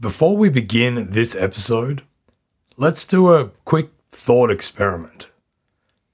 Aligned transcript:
Before 0.00 0.34
we 0.34 0.48
begin 0.48 1.10
this 1.10 1.36
episode, 1.36 2.04
let's 2.78 3.04
do 3.04 3.34
a 3.34 3.50
quick 3.66 3.90
thought 4.10 4.50
experiment. 4.50 5.28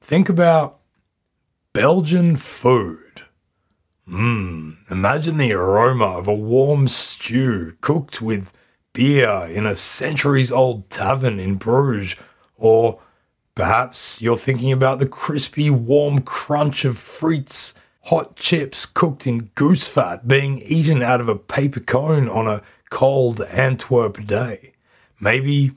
Think 0.00 0.28
about 0.28 0.80
Belgian 1.72 2.34
food. 2.34 3.22
Mmm, 4.08 4.78
imagine 4.90 5.36
the 5.36 5.52
aroma 5.52 6.18
of 6.18 6.26
a 6.26 6.34
warm 6.34 6.88
stew 6.88 7.76
cooked 7.80 8.20
with 8.20 8.52
beer 8.92 9.46
in 9.48 9.66
a 9.66 9.76
centuries 9.76 10.50
old 10.50 10.90
tavern 10.90 11.38
in 11.38 11.54
Bruges, 11.54 12.16
or 12.56 13.00
perhaps 13.54 14.20
you're 14.20 14.36
thinking 14.36 14.72
about 14.72 14.98
the 14.98 15.06
crispy, 15.06 15.70
warm 15.70 16.22
crunch 16.22 16.84
of 16.84 16.96
frites, 16.96 17.72
hot 18.06 18.34
chips 18.34 18.84
cooked 18.84 19.28
in 19.28 19.50
goose 19.54 19.86
fat 19.86 20.26
being 20.26 20.58
eaten 20.58 21.04
out 21.04 21.20
of 21.20 21.28
a 21.28 21.36
paper 21.36 21.78
cone 21.78 22.28
on 22.28 22.48
a 22.48 22.62
cold 22.90 23.40
Antwerp 23.42 24.26
day. 24.26 24.74
Maybe 25.20 25.72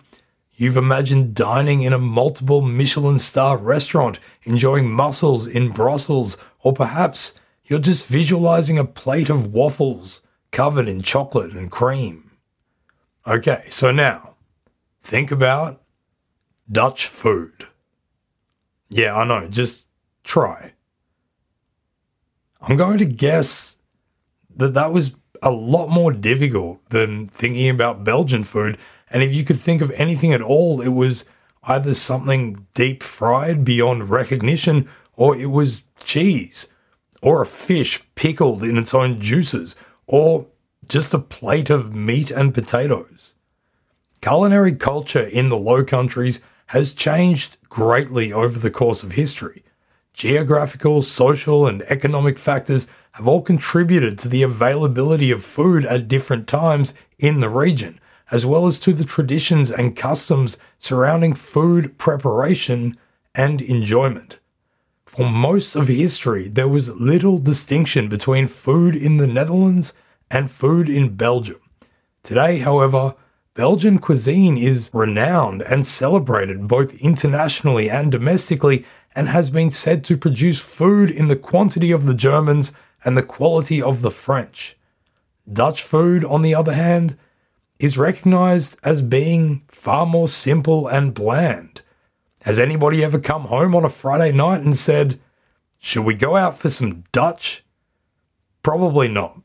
you've 0.54 0.78
imagined 0.78 1.34
dining 1.34 1.82
in 1.82 1.94
a 1.94 2.00
multiple 2.00 2.62
Michelin 2.62 3.20
star 3.20 3.58
restaurant, 3.58 4.20
enjoying 4.44 4.92
mussels 4.92 5.48
in 5.48 5.70
Brussels, 5.70 6.38
or 6.62 6.74
perhaps 6.74 7.34
you're 7.66 7.80
just 7.80 8.08
visualizing 8.08 8.78
a 8.78 8.86
plate 8.86 9.30
of 9.30 9.54
waffles 9.54 10.22
covered 10.52 10.88
in 10.88 11.02
chocolate 11.02 11.54
and 11.54 11.72
cream. 11.72 12.32
Okay, 13.28 13.66
so 13.70 13.92
now 13.92 14.36
think 15.02 15.32
about 15.32 15.82
Dutch 16.72 17.08
food. 17.08 17.68
Yeah, 18.90 19.16
I 19.16 19.24
know, 19.24 19.48
just 19.48 19.86
try. 20.24 20.74
I'm 22.62 22.76
going 22.76 22.98
to 22.98 23.06
guess 23.06 23.78
that 24.56 24.74
that 24.74 24.92
was 24.92 25.16
a 25.42 25.52
lot 25.52 25.88
more 25.90 26.12
difficult 26.12 26.80
than 26.90 27.28
thinking 27.28 27.70
about 27.70 28.04
Belgian 28.04 28.44
food. 28.44 28.78
And 29.10 29.24
if 29.24 29.34
you 29.34 29.44
could 29.44 29.60
think 29.60 29.82
of 29.82 29.92
anything 29.92 30.34
at 30.34 30.42
all, 30.42 30.82
it 30.82 30.90
was 30.90 31.26
either 31.64 31.94
something 31.94 32.68
deep 32.74 33.04
fried 33.04 33.64
beyond 33.64 34.10
recognition, 34.10 34.90
or 35.16 35.36
it 35.36 35.48
was 35.48 35.84
cheese, 36.04 36.68
or 37.22 37.42
a 37.42 37.46
fish 37.46 38.04
pickled 38.16 38.64
in 38.64 38.78
its 38.78 38.94
own 38.94 39.20
juices, 39.20 39.76
or 40.08 40.48
just 40.88 41.14
a 41.14 41.20
plate 41.20 41.70
of 41.70 41.94
meat 41.94 42.32
and 42.32 42.54
potatoes. 42.54 43.36
Culinary 44.22 44.74
culture 44.74 45.24
in 45.24 45.50
the 45.50 45.58
Low 45.58 45.84
Countries 45.84 46.42
has 46.68 46.94
changed 46.94 47.58
greatly 47.70 48.34
over 48.34 48.60
the 48.60 48.72
course 48.72 49.04
of 49.04 49.14
history. 49.14 49.64
Geographical, 50.14 51.02
social, 51.02 51.66
and 51.66 51.82
economic 51.84 52.38
factors 52.38 52.88
have 53.14 53.28
all 53.28 53.42
contributed 53.42 54.18
to 54.20 54.28
the 54.28 54.44
availability 54.44 55.32
of 55.32 55.44
food 55.44 55.86
at 55.86 56.08
different 56.08 56.48
times 56.48 56.94
in 57.18 57.40
the 57.40 57.50
region, 57.50 58.00
as 58.32 58.46
well 58.46 58.68
as 58.68 58.80
to 58.80 58.94
the 58.94 59.04
traditions 59.04 59.72
and 59.72 59.96
customs 59.96 60.58
surrounding 60.78 61.34
food 61.34 61.98
preparation 61.98 62.98
and 63.36 63.62
enjoyment. 63.62 64.40
For 65.06 65.28
most 65.28 65.76
of 65.76 65.88
history, 65.88 66.48
there 66.48 66.68
was 66.68 66.90
little 66.90 67.40
distinction 67.40 68.10
between 68.10 68.48
food 68.48 68.96
in 68.96 69.18
the 69.18 69.28
Netherlands 69.28 69.94
and 70.30 70.52
food 70.52 70.88
in 70.88 71.16
Belgium. 71.16 71.60
Today, 72.22 72.60
however, 72.60 73.16
Belgian 73.56 73.98
cuisine 73.98 74.58
is 74.58 74.92
renowned 74.94 75.64
and 75.64 75.86
celebrated 75.86 76.68
both 76.68 76.94
internationally 76.96 77.90
and 77.90 78.12
domestically 78.12 78.86
and 79.16 79.28
has 79.28 79.50
been 79.50 79.72
said 79.72 80.04
to 80.06 80.16
produce 80.16 80.60
food 80.62 81.10
in 81.10 81.28
the 81.28 81.36
quantity 81.36 81.92
of 81.92 82.06
the 82.06 82.14
Germans 82.14 82.72
and 83.04 83.18
the 83.18 83.24
quality 83.24 83.82
of 83.82 84.02
the 84.02 84.12
French. 84.12 84.78
Dutch 85.52 85.84
food, 85.84 86.24
on 86.24 86.42
the 86.42 86.54
other 86.56 86.74
hand, 86.74 87.18
is 87.80 87.98
recognized 87.98 88.78
as 88.84 89.02
being 89.02 89.64
far 89.68 90.06
more 90.06 90.28
simple 90.28 90.88
and 90.88 91.14
bland. 91.14 91.82
Has 92.44 92.60
anybody 92.60 93.04
ever 93.04 93.20
come 93.20 93.44
home 93.44 93.76
on 93.76 93.86
a 93.86 93.90
Friday 93.90 94.32
night 94.32 94.62
and 94.62 94.76
said, 94.76 95.20
Should 95.80 96.06
we 96.06 96.14
go 96.14 96.36
out 96.36 96.58
for 96.58 96.70
some 96.70 97.04
Dutch? 97.12 97.64
Probably 98.62 99.08
not. 99.08 99.40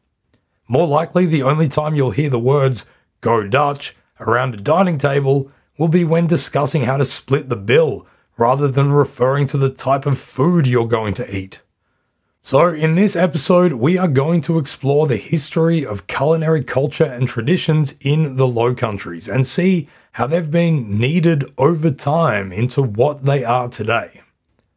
More 0.69 0.87
likely, 0.87 1.27
the 1.27 1.43
only 1.43 1.69
time 1.69 1.95
you'll 1.95 2.11
hear 2.11 2.31
the 2.31 2.39
words 2.39 2.87
go 3.21 3.47
Dutch 3.47 3.97
around 4.21 4.55
a 4.55 4.59
dining 4.59 4.99
table 4.99 5.51
will 5.79 5.89
be 5.89 6.05
when 6.05 6.27
discussing 6.27 6.83
how 6.83 6.97
to 6.97 7.05
split 7.05 7.49
the 7.49 7.57
bill 7.57 8.07
rather 8.37 8.69
than 8.69 8.93
referring 8.93 9.47
to 9.47 9.59
the 9.59 9.71
type 9.71 10.07
of 10.07 10.19
food 10.19 10.67
you're 10.67 10.87
going 10.87 11.15
to 11.15 11.37
eat. 11.37 11.61
So, 12.47 12.69
in 12.69 12.95
this 12.95 13.17
episode, 13.17 13.73
we 13.73 13.97
are 13.97 14.07
going 14.07 14.43
to 14.43 14.59
explore 14.59 15.07
the 15.07 15.17
history 15.17 15.87
of 15.87 16.07
culinary 16.07 16.63
culture 16.63 17.07
and 17.07 17.27
traditions 17.27 17.95
in 18.03 18.37
the 18.37 18.47
Low 18.47 18.75
Countries 18.75 19.27
and 19.27 19.47
see 19.47 19.89
how 20.13 20.27
they've 20.27 20.51
been 20.51 20.99
kneaded 20.99 21.47
over 21.57 21.91
time 21.91 22.53
into 22.53 22.83
what 22.83 23.25
they 23.25 23.45
are 23.45 23.71
today. 23.71 24.21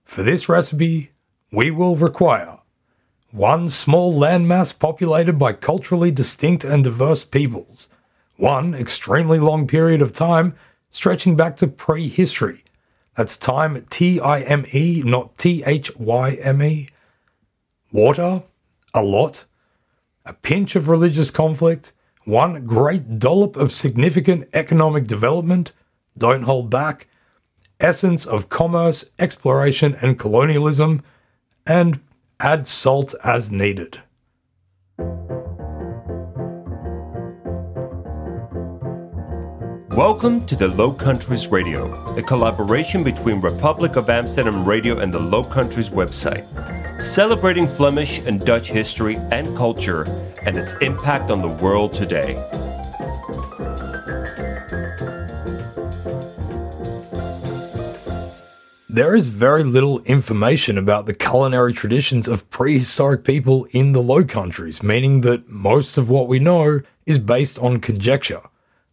For 0.05 0.23
this 0.23 0.47
recipe, 0.47 1.11
we 1.51 1.69
will 1.69 1.97
require 1.97 2.59
one 3.31 3.69
small 3.69 4.17
landmass 4.17 4.71
populated 4.71 5.37
by 5.37 5.51
culturally 5.51 6.09
distinct 6.09 6.63
and 6.63 6.85
diverse 6.85 7.25
peoples, 7.25 7.89
one 8.37 8.75
extremely 8.75 9.39
long 9.39 9.67
period 9.67 10.01
of 10.01 10.13
time 10.13 10.55
stretching 10.89 11.35
back 11.35 11.57
to 11.57 11.67
prehistory. 11.67 12.63
That's 13.17 13.35
time 13.35 13.85
T 13.89 14.21
I 14.21 14.39
M 14.43 14.65
E, 14.71 15.03
not 15.05 15.37
T 15.37 15.65
H 15.65 15.93
Y 15.97 16.35
M 16.35 16.63
E 16.63 16.87
water, 17.91 18.43
a 18.93 19.01
lot, 19.01 19.45
a 20.25 20.33
pinch 20.33 20.75
of 20.75 20.89
religious 20.89 21.31
conflict, 21.31 21.93
one 22.25 22.65
great 22.65 23.19
dollop 23.19 23.55
of 23.55 23.71
significant 23.71 24.49
economic 24.53 25.07
development, 25.07 25.71
don't 26.17 26.43
hold 26.43 26.69
back, 26.69 27.07
essence 27.79 28.25
of 28.25 28.49
commerce, 28.49 29.11
exploration, 29.19 29.95
and 30.01 30.19
colonialism, 30.19 31.03
and 31.65 32.01
add 32.39 32.67
salt 32.67 33.13
as 33.23 33.51
needed. 33.51 34.01
Welcome 39.97 40.45
to 40.45 40.55
the 40.55 40.67
Low 40.67 40.93
Countries 40.93 41.47
Radio, 41.47 41.91
a 42.15 42.21
collaboration 42.21 43.03
between 43.03 43.41
Republic 43.41 43.95
of 43.95 44.11
Amsterdam 44.11 44.63
Radio 44.63 44.99
and 44.99 45.11
the 45.11 45.19
Low 45.19 45.43
Countries 45.43 45.89
website 45.89 46.45
celebrating 47.01 47.67
Flemish 47.67 48.19
and 48.19 48.45
Dutch 48.45 48.67
history 48.67 49.15
and 49.31 49.57
culture 49.57 50.03
and 50.43 50.55
its 50.55 50.73
impact 50.81 51.31
on 51.31 51.41
the 51.41 51.47
world 51.47 51.93
today. 51.93 52.35
There 58.87 59.15
is 59.15 59.29
very 59.29 59.63
little 59.63 60.01
information 60.01 60.77
about 60.77 61.07
the 61.07 61.15
culinary 61.15 61.73
traditions 61.73 62.27
of 62.27 62.47
prehistoric 62.51 63.23
people 63.23 63.65
in 63.71 63.93
the 63.93 64.03
Low 64.03 64.23
Countries, 64.23 64.83
meaning 64.83 65.21
that 65.21 65.49
most 65.49 65.97
of 65.97 66.07
what 66.07 66.27
we 66.27 66.37
know 66.37 66.81
is 67.07 67.17
based 67.17 67.57
on 67.57 67.79
conjecture. 67.79 68.41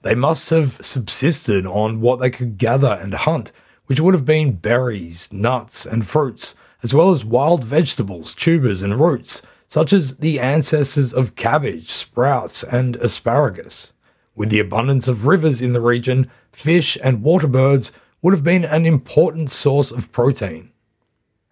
They 0.05 0.15
must 0.15 0.51
have 0.51 0.85
subsisted 0.85 1.67
on 1.67 2.03
what 2.03 2.21
they 2.21 2.29
could 2.29 2.59
gather 2.59 2.99
and 3.01 3.15
hunt, 3.15 3.53
which 3.87 4.01
would 4.01 4.13
have 4.13 4.27
been 4.27 4.57
berries, 4.57 5.33
nuts, 5.33 5.87
and 5.87 6.07
fruits, 6.07 6.55
as 6.83 6.93
well 6.93 7.11
as 7.11 7.25
wild 7.25 7.65
vegetables, 7.65 8.35
tubers, 8.35 8.83
and 8.83 9.01
roots, 9.01 9.41
such 9.67 9.95
as 9.95 10.19
the 10.19 10.39
ancestors 10.39 11.15
of 11.15 11.37
cabbage, 11.37 11.89
sprouts, 11.89 12.63
and 12.63 12.97
asparagus. 12.97 13.95
With 14.35 14.51
the 14.51 14.61
abundance 14.61 15.09
of 15.09 15.27
rivers 15.27 15.63
in 15.63 15.73
the 15.73 15.81
region, 15.81 16.31
fish 16.53 16.99
and 17.03 17.23
water 17.23 17.49
birds 17.49 17.91
would 18.21 18.35
have 18.35 18.45
been 18.45 18.67
an 18.67 18.85
important 18.85 19.51
source 19.51 19.91
of 19.91 20.13
protein. 20.13 20.71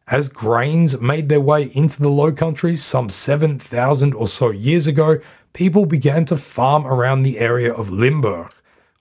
As 0.09 0.29
grains 0.29 1.01
made 1.01 1.29
their 1.29 1.41
way 1.41 1.71
into 1.75 2.03
the 2.03 2.09
Low 2.09 2.33
Countries 2.33 2.83
some 2.83 3.09
7,000 3.09 4.15
or 4.15 4.27
so 4.27 4.51
years 4.51 4.87
ago, 4.87 5.21
people 5.53 5.87
began 5.87 6.25
to 6.27 6.37
farm 6.37 6.87
around 6.87 7.23
the 7.23 7.39
area 7.39 7.73
of 7.73 7.91
Limburg. 7.91 8.53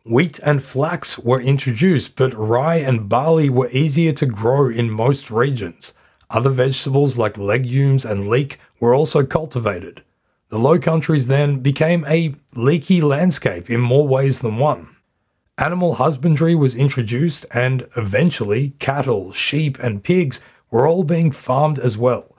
Wheat 0.06 0.40
and 0.40 0.64
flax 0.64 1.18
were 1.18 1.42
introduced, 1.42 2.16
but 2.16 2.34
rye 2.34 2.78
and 2.78 3.10
barley 3.10 3.50
were 3.50 3.70
easier 3.72 4.14
to 4.14 4.26
grow 4.26 4.70
in 4.70 4.90
most 4.90 5.32
regions. 5.32 5.94
Other 6.30 6.50
vegetables 6.50 7.18
like 7.18 7.38
legumes 7.38 8.06
and 8.06 8.28
leek 8.28 8.60
were 8.80 8.94
also 8.94 9.24
cultivated. 9.24 10.04
The 10.50 10.60
Low 10.60 10.80
Countries 10.80 11.28
then 11.28 11.60
became 11.60 12.06
a 12.06 12.36
leaky 12.56 13.02
landscape 13.02 13.70
in 13.70 13.82
more 13.82 14.08
ways 14.08 14.42
than 14.42 14.58
one. 14.58 14.96
Animal 15.58 15.96
husbandry 15.96 16.56
was 16.56 16.76
introduced, 16.76 17.46
and 17.52 17.88
eventually 17.96 18.74
cattle, 18.80 19.32
sheep, 19.32 19.78
and 19.80 20.04
pigs 20.04 20.40
were 20.72 20.88
all 20.88 21.04
being 21.04 21.32
farmed 21.32 21.78
as 21.78 21.98
well. 21.98 22.36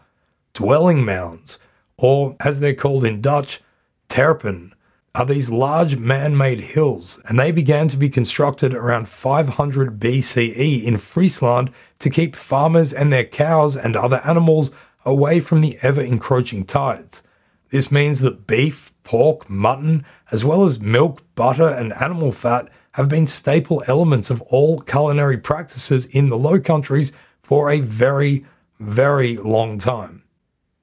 Dwelling 0.54 1.04
mounds, 1.04 1.58
or 1.96 2.34
as 2.40 2.58
they're 2.60 2.74
called 2.74 3.04
in 3.04 3.20
Dutch, 3.20 3.60
terpen, 4.08 4.72
are 5.14 5.26
these 5.26 5.50
large 5.50 5.96
man 5.96 6.36
made 6.36 6.60
hills, 6.60 7.20
and 7.28 7.38
they 7.38 7.52
began 7.52 7.86
to 7.88 7.98
be 7.98 8.08
constructed 8.08 8.72
around 8.72 9.08
500 9.08 10.00
BCE 10.00 10.82
in 10.82 10.96
Friesland 10.96 11.70
to 11.98 12.10
keep 12.10 12.34
farmers 12.34 12.92
and 12.92 13.12
their 13.12 13.24
cows 13.24 13.76
and 13.76 13.94
other 13.94 14.22
animals 14.24 14.70
away 15.04 15.40
from 15.40 15.60
the 15.60 15.78
ever 15.82 16.00
encroaching 16.00 16.64
tides. 16.64 17.22
This 17.70 17.92
means 17.92 18.20
that 18.20 18.46
beef, 18.46 18.92
pork, 19.04 19.50
mutton, 19.50 20.04
as 20.30 20.44
well 20.44 20.64
as 20.64 20.80
milk, 20.80 21.22
butter, 21.34 21.68
and 21.68 21.92
animal 21.94 22.32
fat 22.32 22.68
have 22.92 23.08
been 23.08 23.26
staple 23.26 23.82
elements 23.86 24.30
of 24.30 24.42
all 24.42 24.80
culinary 24.80 25.38
practices 25.38 26.06
in 26.06 26.28
the 26.28 26.38
Low 26.38 26.60
Countries 26.60 27.12
for 27.52 27.70
a 27.70 27.80
very, 27.80 28.46
very 28.80 29.36
long 29.36 29.78
time. 29.78 30.22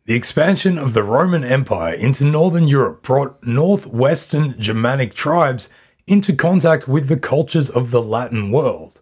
The 0.05 0.13
expansion 0.13 0.77
of 0.77 0.93
the 0.93 1.01
Roman 1.01 1.43
Empire 1.43 1.95
into 1.95 2.23
northern 2.23 2.67
Europe 2.67 3.01
brought 3.01 3.43
northwestern 3.43 4.53
Germanic 4.61 5.15
tribes 5.15 5.69
into 6.05 6.35
contact 6.35 6.87
with 6.87 7.07
the 7.07 7.17
cultures 7.17 7.71
of 7.71 7.89
the 7.89 8.03
Latin 8.03 8.51
world. 8.51 9.01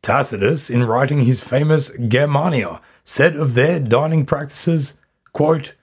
Tacitus, 0.00 0.70
in 0.70 0.84
writing 0.84 1.24
his 1.24 1.42
famous 1.42 1.90
Germania, 1.98 2.80
said 3.02 3.34
of 3.34 3.54
their 3.54 3.80
dining 3.80 4.24
practices, 4.24 4.94
quote, 5.32 5.74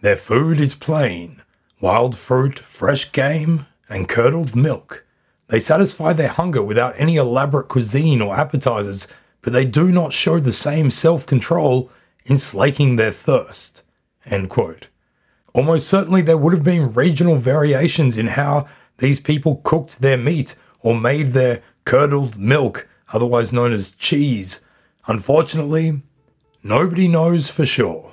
Their 0.00 0.16
food 0.16 0.58
is 0.58 0.74
plain, 0.74 1.42
wild 1.80 2.18
fruit, 2.18 2.58
fresh 2.58 3.12
game, 3.12 3.66
and 3.88 4.08
curdled 4.08 4.56
milk. 4.56 5.06
They 5.46 5.60
satisfy 5.60 6.12
their 6.12 6.26
hunger 6.26 6.60
without 6.60 6.94
any 6.96 7.14
elaborate 7.14 7.68
cuisine 7.68 8.20
or 8.20 8.34
appetizers, 8.34 9.06
but 9.42 9.52
they 9.52 9.64
do 9.64 9.92
not 9.92 10.12
show 10.12 10.38
the 10.40 10.52
same 10.52 10.90
self 10.90 11.26
control 11.26 11.90
in 12.24 12.38
slaking 12.38 12.96
their 12.96 13.10
thirst. 13.10 13.82
Almost 15.52 15.88
certainly 15.88 16.22
there 16.22 16.38
would 16.38 16.52
have 16.52 16.64
been 16.64 16.92
regional 16.92 17.36
variations 17.36 18.16
in 18.16 18.28
how 18.28 18.66
these 18.98 19.20
people 19.20 19.56
cooked 19.64 20.00
their 20.00 20.16
meat 20.16 20.54
or 20.80 20.98
made 20.98 21.32
their 21.32 21.62
curdled 21.84 22.38
milk, 22.38 22.88
otherwise 23.12 23.52
known 23.52 23.72
as 23.72 23.90
cheese. 23.90 24.60
Unfortunately, 25.06 26.02
nobody 26.62 27.08
knows 27.08 27.48
for 27.48 27.66
sure. 27.66 28.12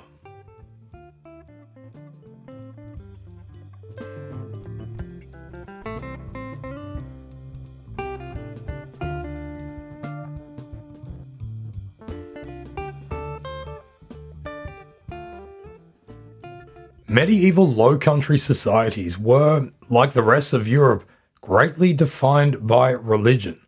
Medieval 17.10 17.66
Low 17.66 17.98
Country 17.98 18.38
societies 18.38 19.18
were, 19.18 19.70
like 19.88 20.12
the 20.12 20.22
rest 20.22 20.52
of 20.52 20.68
Europe, 20.68 21.02
greatly 21.40 21.92
defined 21.92 22.68
by 22.68 22.90
religion. 22.90 23.58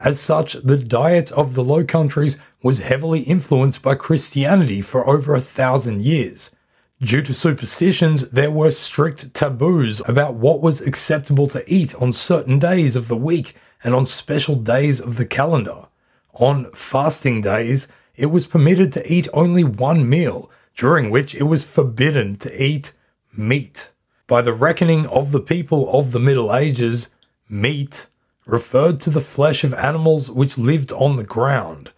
As 0.00 0.18
such, 0.18 0.54
the 0.54 0.78
diet 0.78 1.30
of 1.32 1.52
the 1.52 1.62
Low 1.62 1.84
Countries 1.84 2.40
was 2.62 2.78
heavily 2.78 3.20
influenced 3.20 3.82
by 3.82 3.96
Christianity 3.96 4.80
for 4.80 5.06
over 5.06 5.34
a 5.34 5.42
thousand 5.42 6.00
years. 6.00 6.56
Due 6.98 7.20
to 7.20 7.34
superstitions, 7.34 8.30
there 8.30 8.50
were 8.50 8.70
strict 8.70 9.34
taboos 9.34 10.00
about 10.08 10.36
what 10.36 10.62
was 10.62 10.80
acceptable 10.80 11.48
to 11.48 11.70
eat 11.70 11.94
on 11.96 12.12
certain 12.12 12.58
days 12.58 12.96
of 12.96 13.08
the 13.08 13.14
week 13.14 13.54
and 13.84 13.94
on 13.94 14.06
special 14.06 14.54
days 14.54 15.02
of 15.02 15.16
the 15.16 15.26
calendar. 15.26 15.88
On 16.32 16.72
fasting 16.72 17.42
days, 17.42 17.88
it 18.14 18.26
was 18.26 18.46
permitted 18.46 18.90
to 18.94 19.12
eat 19.12 19.28
only 19.34 19.64
one 19.64 20.08
meal, 20.08 20.50
during 20.76 21.10
which 21.10 21.34
it 21.34 21.44
was 21.44 21.64
forbidden 21.64 22.36
to 22.36 22.62
eat 22.62 22.92
meat. 23.34 23.90
By 24.26 24.42
the 24.42 24.52
reckoning 24.52 25.06
of 25.06 25.32
the 25.32 25.40
people 25.40 25.90
of 25.98 26.12
the 26.12 26.20
Middle 26.20 26.54
Ages, 26.54 27.08
meat 27.48 28.06
referred 28.44 29.00
to 29.00 29.10
the 29.10 29.20
flesh 29.20 29.64
of 29.64 29.74
animals 29.74 30.30
which 30.30 30.58
lived 30.58 30.92
on 30.92 31.16
the 31.16 31.24
ground. 31.24 31.90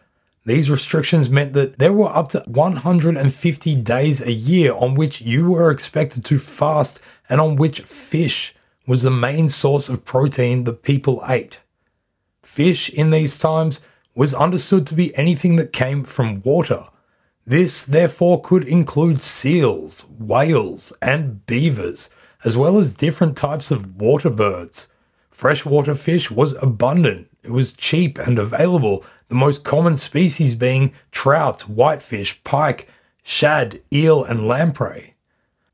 These 0.46 0.70
restrictions 0.70 1.28
meant 1.28 1.52
that 1.52 1.78
there 1.78 1.92
were 1.92 2.14
up 2.14 2.30
to 2.30 2.40
150 2.46 3.75
days 3.75 4.22
a 4.22 4.32
year 4.32 4.72
on 4.72 4.94
which 4.94 5.20
you 5.20 5.50
were 5.50 5.70
expected 5.70 6.24
to 6.24 6.38
fast 6.38 7.00
and 7.28 7.40
on 7.40 7.56
which 7.56 7.82
fish 7.82 8.54
was 8.86 9.02
the 9.02 9.10
main 9.10 9.50
source 9.50 9.90
of 9.90 10.06
protein 10.06 10.64
that 10.64 10.82
people 10.82 11.22
ate. 11.28 11.60
Fish 12.42 12.88
in 12.88 13.10
these 13.10 13.36
times 13.36 13.81
was 14.14 14.32
understood 14.32 14.86
to 14.86 14.94
be 14.94 15.14
anything 15.16 15.56
that 15.56 15.72
came 15.72 16.02
from 16.02 16.40
water, 16.40 16.86
this, 17.48 17.86
therefore, 17.86 18.42
could 18.42 18.62
include 18.64 19.22
seals, 19.22 20.04
whales, 20.18 20.92
and 21.00 21.46
beavers, 21.46 22.10
as 22.44 22.58
well 22.58 22.76
as 22.76 22.92
different 22.92 23.38
types 23.38 23.70
of 23.70 23.96
water 23.96 24.28
birds. 24.28 24.86
Freshwater 25.30 25.94
fish 25.94 26.30
was 26.30 26.52
abundant, 26.60 27.26
it 27.42 27.50
was 27.50 27.72
cheap 27.72 28.18
and 28.18 28.38
available, 28.38 29.02
the 29.28 29.34
most 29.34 29.64
common 29.64 29.96
species 29.96 30.54
being 30.54 30.92
trout, 31.10 31.62
whitefish, 31.62 32.44
pike, 32.44 32.86
shad, 33.22 33.80
eel, 33.90 34.22
and 34.22 34.46
lamprey. 34.46 35.14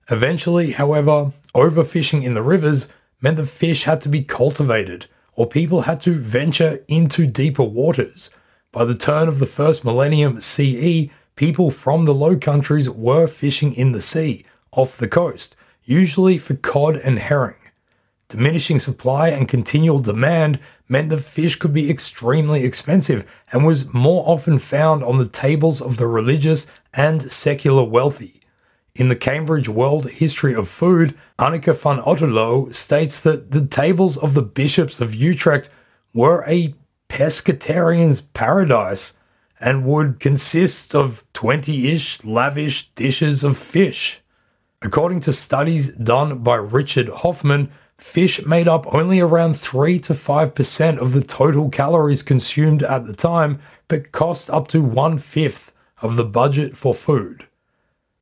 Eventually, 0.09 0.73
however, 0.73 1.33
overfishing 1.57 2.23
in 2.23 2.35
the 2.35 2.43
rivers 2.43 2.87
meant 3.21 3.37
the 3.37 3.47
fish 3.47 3.83
had 3.83 4.01
to 4.03 4.09
be 4.09 4.23
cultivated, 4.23 5.07
or 5.35 5.49
people 5.49 5.83
had 5.83 6.01
to 6.03 6.15
venture 6.21 6.85
into 6.87 7.27
deeper 7.27 7.65
waters. 7.65 8.31
By 8.71 8.85
the 8.85 8.95
turn 8.95 9.27
of 9.27 9.41
the 9.41 9.47
first 9.47 9.85
millennium 9.85 10.41
CE, 10.41 11.09
people 11.37 11.71
from 11.71 12.05
the 12.05 12.15
Low 12.15 12.37
Countries 12.37 12.89
were 12.89 13.27
fishing 13.27 13.73
in 13.75 13.93
the 13.93 14.01
sea, 14.01 14.45
off 14.73 14.97
the 14.97 15.09
coast, 15.09 15.57
usually 15.85 16.39
for 16.39 16.55
cod 16.55 16.97
and 16.97 17.19
herring. 17.19 17.57
Diminishing 18.29 18.79
supply 18.79 19.29
and 19.29 19.49
continual 19.49 20.01
demand 20.01 20.59
meant 20.89 21.11
that 21.11 21.19
fish 21.19 21.57
could 21.57 21.73
be 21.73 21.91
extremely 21.91 22.65
expensive 22.65 23.25
and 23.53 23.67
was 23.67 23.93
more 23.93 24.25
often 24.27 24.59
found 24.59 25.05
on 25.05 25.19
the 25.19 25.29
tables 25.29 25.81
of 25.81 25.97
the 25.97 26.07
religious 26.07 26.67
and 26.93 27.31
secular 27.31 27.85
wealthy. 27.85 28.41
In 28.95 29.09
the 29.09 29.17
Cambridge 29.17 29.69
World 29.69 30.09
History 30.09 30.55
of 30.55 30.69
Food, 30.69 31.19
Anneke 31.39 31.75
van 31.77 32.01
Otterloo 32.03 32.75
states 32.75 33.21
that 33.21 33.51
the 33.51 33.67
tables 33.67 34.17
of 34.17 34.35
the 34.35 34.43
bishops 34.43 35.01
of 35.01 35.15
Utrecht 35.15 35.69
were 36.13 36.45
a 36.47 36.75
pescatarian's 37.09 38.21
paradise 38.21 39.15
and 39.61 39.85
would 39.85 40.21
consist 40.21 40.95
of 40.95 41.25
20 41.33 41.93
ish 41.93 42.25
lavish 42.25 42.91
dishes 42.95 43.45
of 43.45 43.57
fish. 43.57 44.21
According 44.83 45.21
to 45.21 45.33
studies 45.33 45.91
done 45.93 46.39
by 46.39 46.57
Richard 46.57 47.09
Hoffman, 47.09 47.71
fish 47.97 48.45
made 48.45 48.69
up 48.69 48.93
only 48.93 49.21
around 49.21 49.55
3 49.55 49.99
to 50.01 50.15
5% 50.15 50.99
of 50.99 51.13
the 51.13 51.23
total 51.23 51.71
calories 51.71 52.23
consumed 52.23 52.83
at 52.83 53.07
the 53.07 53.15
time, 53.15 53.61
but 53.89 54.13
cost 54.13 54.51
up 54.51 54.69
to 54.69 54.83
one 54.83 55.19
fifth 55.19 55.73
of 56.03 56.17
the 56.17 56.25
budget 56.25 56.77
for 56.77 56.95
food. 56.95 57.47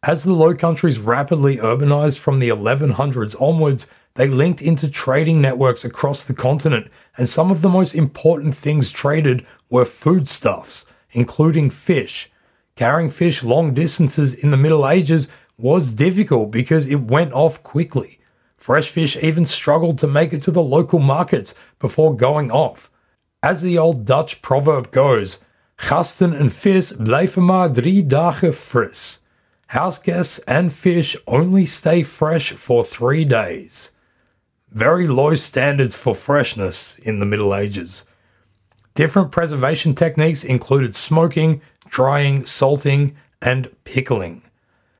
As 0.04 0.24
the 0.24 0.34
Low 0.34 0.54
Countries 0.54 0.98
rapidly 0.98 1.56
urbanized 1.56 2.18
from 2.18 2.38
the 2.38 2.48
1100s 2.48 3.40
onwards, 3.40 3.86
they 4.14 4.28
linked 4.28 4.60
into 4.60 4.90
trading 4.90 5.40
networks 5.40 5.84
across 5.84 6.24
the 6.24 6.34
continent, 6.34 6.88
and 7.16 7.28
some 7.28 7.50
of 7.50 7.62
the 7.62 7.68
most 7.68 7.94
important 7.94 8.54
things 8.54 8.90
traded 8.90 9.46
were 9.70 9.84
foodstuffs, 9.84 10.86
including 11.12 11.70
fish. 11.70 12.30
Carrying 12.74 13.10
fish 13.10 13.42
long 13.42 13.74
distances 13.74 14.34
in 14.34 14.50
the 14.50 14.56
Middle 14.56 14.88
Ages 14.88 15.28
was 15.58 15.90
difficult 15.90 16.50
because 16.50 16.86
it 16.86 17.10
went 17.10 17.32
off 17.32 17.62
quickly. 17.62 18.18
Fresh 18.56 18.90
fish 18.90 19.16
even 19.16 19.44
struggled 19.44 19.98
to 19.98 20.06
make 20.06 20.32
it 20.32 20.42
to 20.42 20.50
the 20.50 20.62
local 20.62 20.98
markets 20.98 21.54
before 21.78 22.16
going 22.16 22.50
off. 22.50 22.90
As 23.42 23.60
the 23.60 23.76
old 23.76 24.04
Dutch 24.04 24.40
proverb 24.40 24.92
goes, 24.92 25.40
gasten 25.76 26.32
en 26.32 26.50
vis 26.50 26.92
blijven 26.92 27.44
maar 27.44 27.72
drie 27.72 28.06
dagen 28.06 28.54
fris. 28.54 29.20
House 29.66 29.98
guests 29.98 30.38
and 30.46 30.72
fish 30.72 31.16
only 31.26 31.64
stay 31.64 32.02
fresh 32.04 32.52
for 32.52 32.84
three 32.84 33.24
days. 33.24 33.92
Very 34.70 35.06
low 35.06 35.34
standards 35.34 35.94
for 35.94 36.14
freshness 36.14 36.96
in 37.02 37.18
the 37.18 37.26
Middle 37.26 37.54
Ages. 37.54 38.04
Different 38.94 39.30
preservation 39.30 39.94
techniques 39.94 40.44
included 40.44 40.94
smoking, 40.94 41.62
drying, 41.88 42.44
salting, 42.44 43.16
and 43.40 43.70
pickling. 43.84 44.42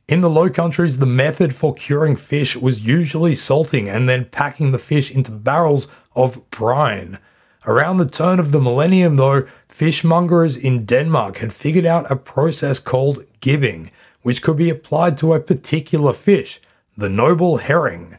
In 0.09 0.21
the 0.21 0.31
Low 0.31 0.49
Countries, 0.51 0.99
the 0.99 1.07
method 1.07 1.55
for 1.55 1.75
curing 1.75 2.17
fish 2.17 2.57
was 2.57 2.83
usually 2.83 3.35
salting 3.35 3.89
and 3.89 4.09
then 4.09 4.25
packing 4.27 4.73
the 4.73 4.79
fish 4.79 5.11
into 5.11 5.31
barrels 5.31 5.89
of 6.15 6.49
brine. 6.51 7.19
Around 7.67 7.99
the 7.99 8.09
turn 8.09 8.41
of 8.41 8.51
the 8.51 8.61
millennium, 8.61 9.17
though, 9.17 9.47
fishmongers 9.69 10.57
in 10.57 10.85
Denmark 10.85 11.39
had 11.39 11.53
figured 11.53 11.87
out 11.87 12.11
a 12.11 12.17
process 12.17 12.79
called 12.79 13.25
gibbing, 13.41 13.91
which 14.23 14.43
could 14.43 14.57
be 14.57 14.71
applied 14.71 15.17
to 15.19 15.35
a 15.35 15.41
particular 15.41 16.13
fish, 16.13 16.61
the 16.97 17.09
noble 17.09 17.59
herring. 17.59 18.19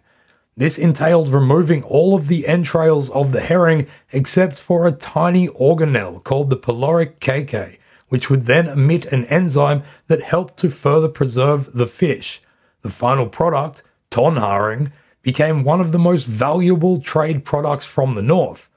This 0.55 0.77
entailed 0.77 1.29
removing 1.29 1.83
all 1.83 2.15
of 2.15 2.27
the 2.27 2.47
entrails 2.47 3.09
of 3.09 3.31
the 3.31 3.41
herring 3.41 3.87
except 4.11 4.59
for 4.59 4.85
a 4.85 4.91
tiny 4.91 5.47
organelle 5.49 6.23
called 6.23 6.49
the 6.49 6.57
pyloric 6.57 7.19
caecae, 7.19 7.77
which 8.09 8.29
would 8.29 8.45
then 8.45 8.67
emit 8.67 9.05
an 9.05 9.25
enzyme 9.25 9.81
that 10.07 10.21
helped 10.21 10.57
to 10.57 10.69
further 10.69 11.09
preserve 11.09 11.73
the 11.73 11.87
fish. 11.87 12.41
The 12.83 12.91
final 12.91 13.27
product, 13.27 13.81
tonharing, 14.11 14.91
became 15.23 15.63
one 15.63 15.81
of 15.81 15.91
the 15.91 15.99
most 15.99 16.25
valuable 16.25 17.01
trade 17.01 17.43
products 17.45 17.85
from 17.85 18.13
the 18.13 18.21
north. 18.21 18.69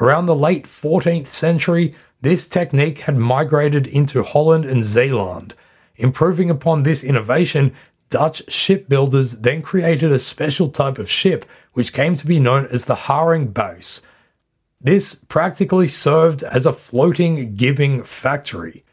Around 0.00 0.26
the 0.26 0.34
late 0.34 0.64
14th 0.64 1.28
century, 1.28 1.94
this 2.22 2.48
technique 2.48 3.00
had 3.00 3.16
migrated 3.16 3.86
into 3.86 4.22
Holland 4.24 4.64
and 4.64 4.82
Zeeland. 4.82 5.54
Improving 5.96 6.50
upon 6.50 6.82
this 6.82 7.04
innovation, 7.04 7.74
Dutch 8.12 8.42
shipbuilders 8.46 9.38
then 9.38 9.62
created 9.62 10.12
a 10.12 10.18
special 10.18 10.68
type 10.68 10.98
of 10.98 11.10
ship 11.10 11.46
which 11.72 11.94
came 11.94 12.14
to 12.14 12.26
be 12.26 12.38
known 12.38 12.66
as 12.66 12.84
the 12.84 12.94
haringbuis. 12.94 14.02
This 14.78 15.14
practically 15.14 15.88
served 15.88 16.42
as 16.42 16.66
a 16.66 16.74
floating 16.74 17.56
gibbing 17.56 18.02
factory. 18.02 18.84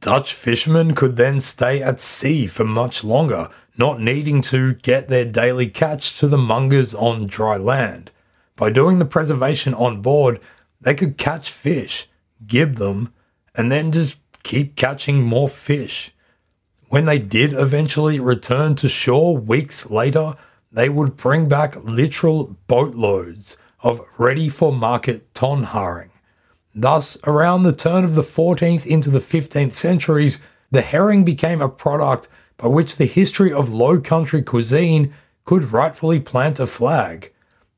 Dutch 0.00 0.32
fishermen 0.32 0.94
could 0.94 1.18
then 1.18 1.38
stay 1.38 1.82
at 1.82 2.00
sea 2.00 2.46
for 2.46 2.64
much 2.64 3.04
longer, 3.04 3.50
not 3.76 4.00
needing 4.00 4.40
to 4.44 4.72
get 4.76 5.08
their 5.08 5.26
daily 5.26 5.68
catch 5.68 6.18
to 6.20 6.26
the 6.26 6.38
mongers 6.38 6.94
on 6.94 7.26
dry 7.26 7.58
land. 7.58 8.10
By 8.56 8.70
doing 8.70 8.98
the 8.98 9.04
preservation 9.04 9.74
on 9.74 10.00
board, 10.00 10.40
they 10.80 10.94
could 10.94 11.18
catch 11.18 11.50
fish, 11.50 12.08
gib 12.46 12.76
them, 12.76 13.12
and 13.54 13.70
then 13.70 13.92
just 13.92 14.16
keep 14.42 14.76
catching 14.76 15.22
more 15.22 15.50
fish. 15.50 16.11
When 16.92 17.06
they 17.06 17.18
did 17.18 17.54
eventually 17.54 18.20
return 18.20 18.74
to 18.74 18.86
shore 18.86 19.34
weeks 19.34 19.88
later, 19.88 20.34
they 20.70 20.90
would 20.90 21.16
bring 21.16 21.48
back 21.48 21.74
literal 21.82 22.58
boatloads 22.66 23.56
of 23.80 24.02
ready 24.18 24.50
for 24.50 24.74
market 24.74 25.34
ton 25.34 25.62
tonharing. 25.62 26.10
Thus, 26.74 27.16
around 27.24 27.62
the 27.62 27.72
turn 27.72 28.04
of 28.04 28.14
the 28.14 28.22
14th 28.22 28.84
into 28.84 29.08
the 29.08 29.20
15th 29.20 29.72
centuries, 29.72 30.38
the 30.70 30.82
herring 30.82 31.24
became 31.24 31.62
a 31.62 31.68
product 31.70 32.28
by 32.58 32.66
which 32.66 32.96
the 32.96 33.06
history 33.06 33.50
of 33.50 33.72
low 33.72 33.98
country 33.98 34.42
cuisine 34.42 35.14
could 35.46 35.72
rightfully 35.72 36.20
plant 36.20 36.60
a 36.60 36.66
flag. 36.66 37.32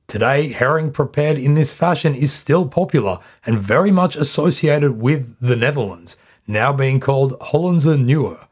Today, 0.09 0.49
herring 0.49 0.91
prepared 0.91 1.39
in 1.39 1.55
this 1.55 1.73
fashion 1.73 2.17
is 2.17 2.33
still 2.33 2.67
popular 2.67 3.21
and 3.47 3.63
very 3.63 3.93
much 3.93 4.17
associated 4.17 5.01
with 5.01 5.37
the 5.41 5.55
Netherlands, 5.55 6.17
now 6.49 6.73
being 6.73 6.99
called 6.99 7.39
Hollandse 7.39 7.97
Nieuwe 7.97 8.45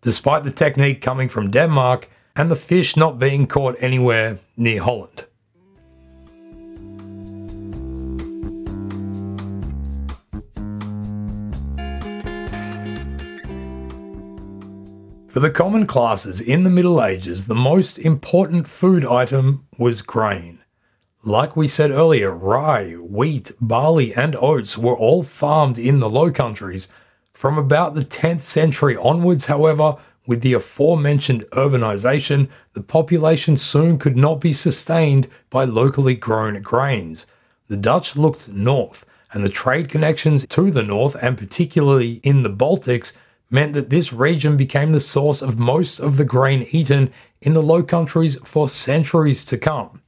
despite 0.00 0.44
the 0.44 0.50
technique 0.50 1.00
coming 1.00 1.28
from 1.28 1.50
Denmark 1.50 2.10
and 2.34 2.50
the 2.50 2.56
fish 2.56 2.96
not 2.96 3.18
being 3.18 3.46
caught 3.46 3.76
anywhere 3.80 4.38
near 4.56 4.82
Holland. 4.82 5.24
For 15.36 15.40
the 15.40 15.50
common 15.50 15.86
classes 15.86 16.40
in 16.40 16.64
the 16.64 16.70
Middle 16.70 17.04
Ages, 17.04 17.46
the 17.46 17.54
most 17.54 17.98
important 17.98 18.66
food 18.66 19.04
item 19.04 19.66
was 19.76 20.00
grain. 20.00 20.60
Like 21.22 21.54
we 21.54 21.68
said 21.68 21.90
earlier, 21.90 22.30
rye, 22.30 22.92
wheat, 22.92 23.52
barley, 23.60 24.14
and 24.14 24.34
oats 24.36 24.78
were 24.78 24.96
all 24.96 25.22
farmed 25.22 25.78
in 25.78 26.00
the 26.00 26.08
Low 26.08 26.30
Countries 26.30 26.88
from 27.36 27.58
about 27.58 27.94
the 27.94 28.00
10th 28.00 28.40
century 28.40 28.96
onwards, 28.96 29.44
however, 29.44 29.98
with 30.26 30.40
the 30.40 30.54
aforementioned 30.54 31.42
urbanization, 31.52 32.48
the 32.72 32.80
population 32.80 33.58
soon 33.58 33.98
could 33.98 34.16
not 34.16 34.40
be 34.40 34.54
sustained 34.54 35.28
by 35.50 35.64
locally 35.64 36.14
grown 36.14 36.62
grains. 36.62 37.26
The 37.68 37.76
Dutch 37.76 38.16
looked 38.16 38.48
north, 38.48 39.04
and 39.34 39.44
the 39.44 39.50
trade 39.50 39.90
connections 39.90 40.46
to 40.46 40.70
the 40.70 40.82
north, 40.82 41.14
and 41.20 41.36
particularly 41.36 42.20
in 42.22 42.42
the 42.42 42.48
Baltics, 42.48 43.12
meant 43.50 43.74
that 43.74 43.90
this 43.90 44.14
region 44.14 44.56
became 44.56 44.92
the 44.92 44.98
source 44.98 45.42
of 45.42 45.58
most 45.58 46.00
of 46.00 46.16
the 46.16 46.24
grain 46.24 46.66
eaten 46.70 47.12
in 47.42 47.52
the 47.52 47.60
Low 47.60 47.82
Countries 47.82 48.38
for 48.46 48.70
centuries 48.70 49.44
to 49.44 49.58
come. 49.58 50.00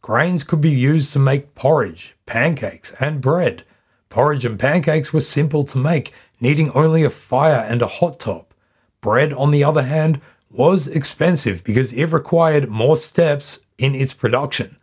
Grains 0.00 0.42
could 0.42 0.62
be 0.62 0.70
used 0.70 1.12
to 1.12 1.18
make 1.18 1.54
porridge, 1.54 2.16
pancakes, 2.24 2.94
and 2.98 3.20
bread. 3.20 3.62
Porridge 4.08 4.46
and 4.46 4.58
pancakes 4.58 5.12
were 5.12 5.20
simple 5.20 5.64
to 5.64 5.76
make 5.76 6.12
needing 6.42 6.70
only 6.72 7.04
a 7.04 7.10
fire 7.10 7.64
and 7.66 7.80
a 7.80 7.86
hot 7.86 8.18
top. 8.18 8.52
Bread, 9.00 9.32
on 9.32 9.52
the 9.52 9.62
other 9.64 9.84
hand, 9.84 10.20
was 10.50 10.88
expensive 10.88 11.62
because 11.62 11.92
it 11.92 12.06
required 12.06 12.68
more 12.68 12.96
steps 12.96 13.60
in 13.78 13.94
its 13.94 14.12
production. 14.12 14.76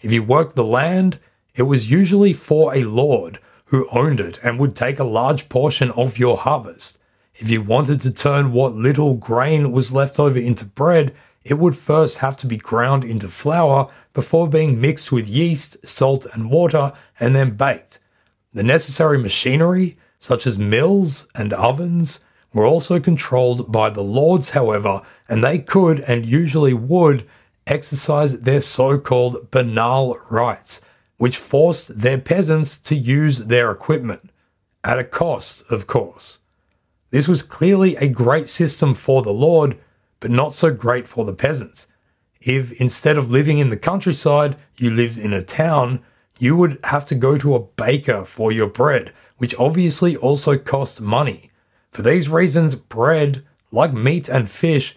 If 0.00 0.12
you 0.12 0.22
worked 0.22 0.54
the 0.54 0.64
land, 0.64 1.18
it 1.54 1.62
was 1.62 1.90
usually 1.90 2.34
for 2.34 2.74
a 2.74 2.84
lord 2.84 3.40
who 3.66 3.88
owned 3.90 4.20
it 4.20 4.38
and 4.42 4.58
would 4.60 4.76
take 4.76 4.98
a 4.98 5.04
large 5.04 5.48
portion 5.48 5.90
of 5.92 6.18
your 6.18 6.36
harvest. 6.36 6.98
If 7.34 7.50
you 7.50 7.62
wanted 7.62 8.02
to 8.02 8.12
turn 8.12 8.52
what 8.52 8.74
little 8.74 9.14
grain 9.14 9.72
was 9.72 9.92
left 9.92 10.20
over 10.20 10.38
into 10.38 10.66
bread, 10.66 11.14
it 11.44 11.54
would 11.54 11.76
first 11.76 12.18
have 12.18 12.36
to 12.38 12.46
be 12.46 12.58
ground 12.58 13.04
into 13.04 13.28
flour 13.28 13.90
before 14.12 14.48
being 14.48 14.80
mixed 14.80 15.10
with 15.10 15.28
yeast, 15.28 15.76
salt, 15.86 16.26
and 16.34 16.50
water 16.50 16.92
and 17.18 17.34
then 17.34 17.56
baked. 17.56 18.00
The 18.52 18.62
necessary 18.62 19.18
machinery, 19.18 19.96
such 20.26 20.44
as 20.44 20.58
mills 20.58 21.28
and 21.36 21.52
ovens, 21.52 22.18
were 22.52 22.66
also 22.66 22.98
controlled 22.98 23.70
by 23.70 23.88
the 23.88 24.02
lords, 24.02 24.50
however, 24.50 25.00
and 25.28 25.44
they 25.44 25.56
could 25.56 26.00
and 26.00 26.26
usually 26.26 26.74
would 26.74 27.24
exercise 27.64 28.40
their 28.40 28.60
so 28.60 28.98
called 28.98 29.52
banal 29.52 30.18
rights, 30.28 30.80
which 31.16 31.36
forced 31.36 32.00
their 32.00 32.18
peasants 32.18 32.76
to 32.76 32.96
use 32.96 33.38
their 33.38 33.70
equipment, 33.70 34.30
at 34.82 34.98
a 34.98 35.04
cost, 35.04 35.62
of 35.70 35.86
course. 35.86 36.38
This 37.10 37.28
was 37.28 37.44
clearly 37.44 37.94
a 37.94 38.08
great 38.08 38.48
system 38.48 38.94
for 38.94 39.22
the 39.22 39.32
lord, 39.32 39.78
but 40.18 40.32
not 40.32 40.54
so 40.54 40.72
great 40.72 41.06
for 41.06 41.24
the 41.24 41.32
peasants. 41.32 41.86
If 42.40 42.72
instead 42.80 43.16
of 43.16 43.30
living 43.30 43.58
in 43.58 43.70
the 43.70 43.76
countryside, 43.76 44.56
you 44.76 44.90
lived 44.90 45.18
in 45.18 45.32
a 45.32 45.44
town, 45.44 46.02
you 46.40 46.56
would 46.56 46.80
have 46.82 47.06
to 47.06 47.14
go 47.14 47.38
to 47.38 47.54
a 47.54 47.60
baker 47.60 48.24
for 48.24 48.50
your 48.50 48.66
bread, 48.66 49.12
which 49.38 49.54
obviously 49.58 50.16
also 50.16 50.56
cost 50.56 51.00
money. 51.00 51.50
For 51.90 52.02
these 52.02 52.28
reasons, 52.28 52.74
bread, 52.74 53.44
like 53.70 53.92
meat 53.92 54.28
and 54.28 54.50
fish, 54.50 54.96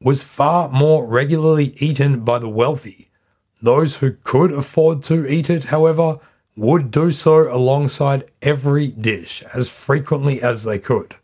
was 0.00 0.22
far 0.22 0.68
more 0.68 1.06
regularly 1.06 1.74
eaten 1.78 2.24
by 2.24 2.38
the 2.38 2.48
wealthy. 2.48 3.10
Those 3.62 3.96
who 3.96 4.16
could 4.24 4.52
afford 4.52 5.02
to 5.04 5.26
eat 5.26 5.50
it, 5.50 5.64
however, 5.64 6.18
would 6.56 6.90
do 6.90 7.12
so 7.12 7.52
alongside 7.52 8.30
every 8.42 8.88
dish 8.88 9.42
as 9.54 9.68
frequently 9.68 10.42
as 10.42 10.64
they 10.64 10.78
could. 10.78 11.16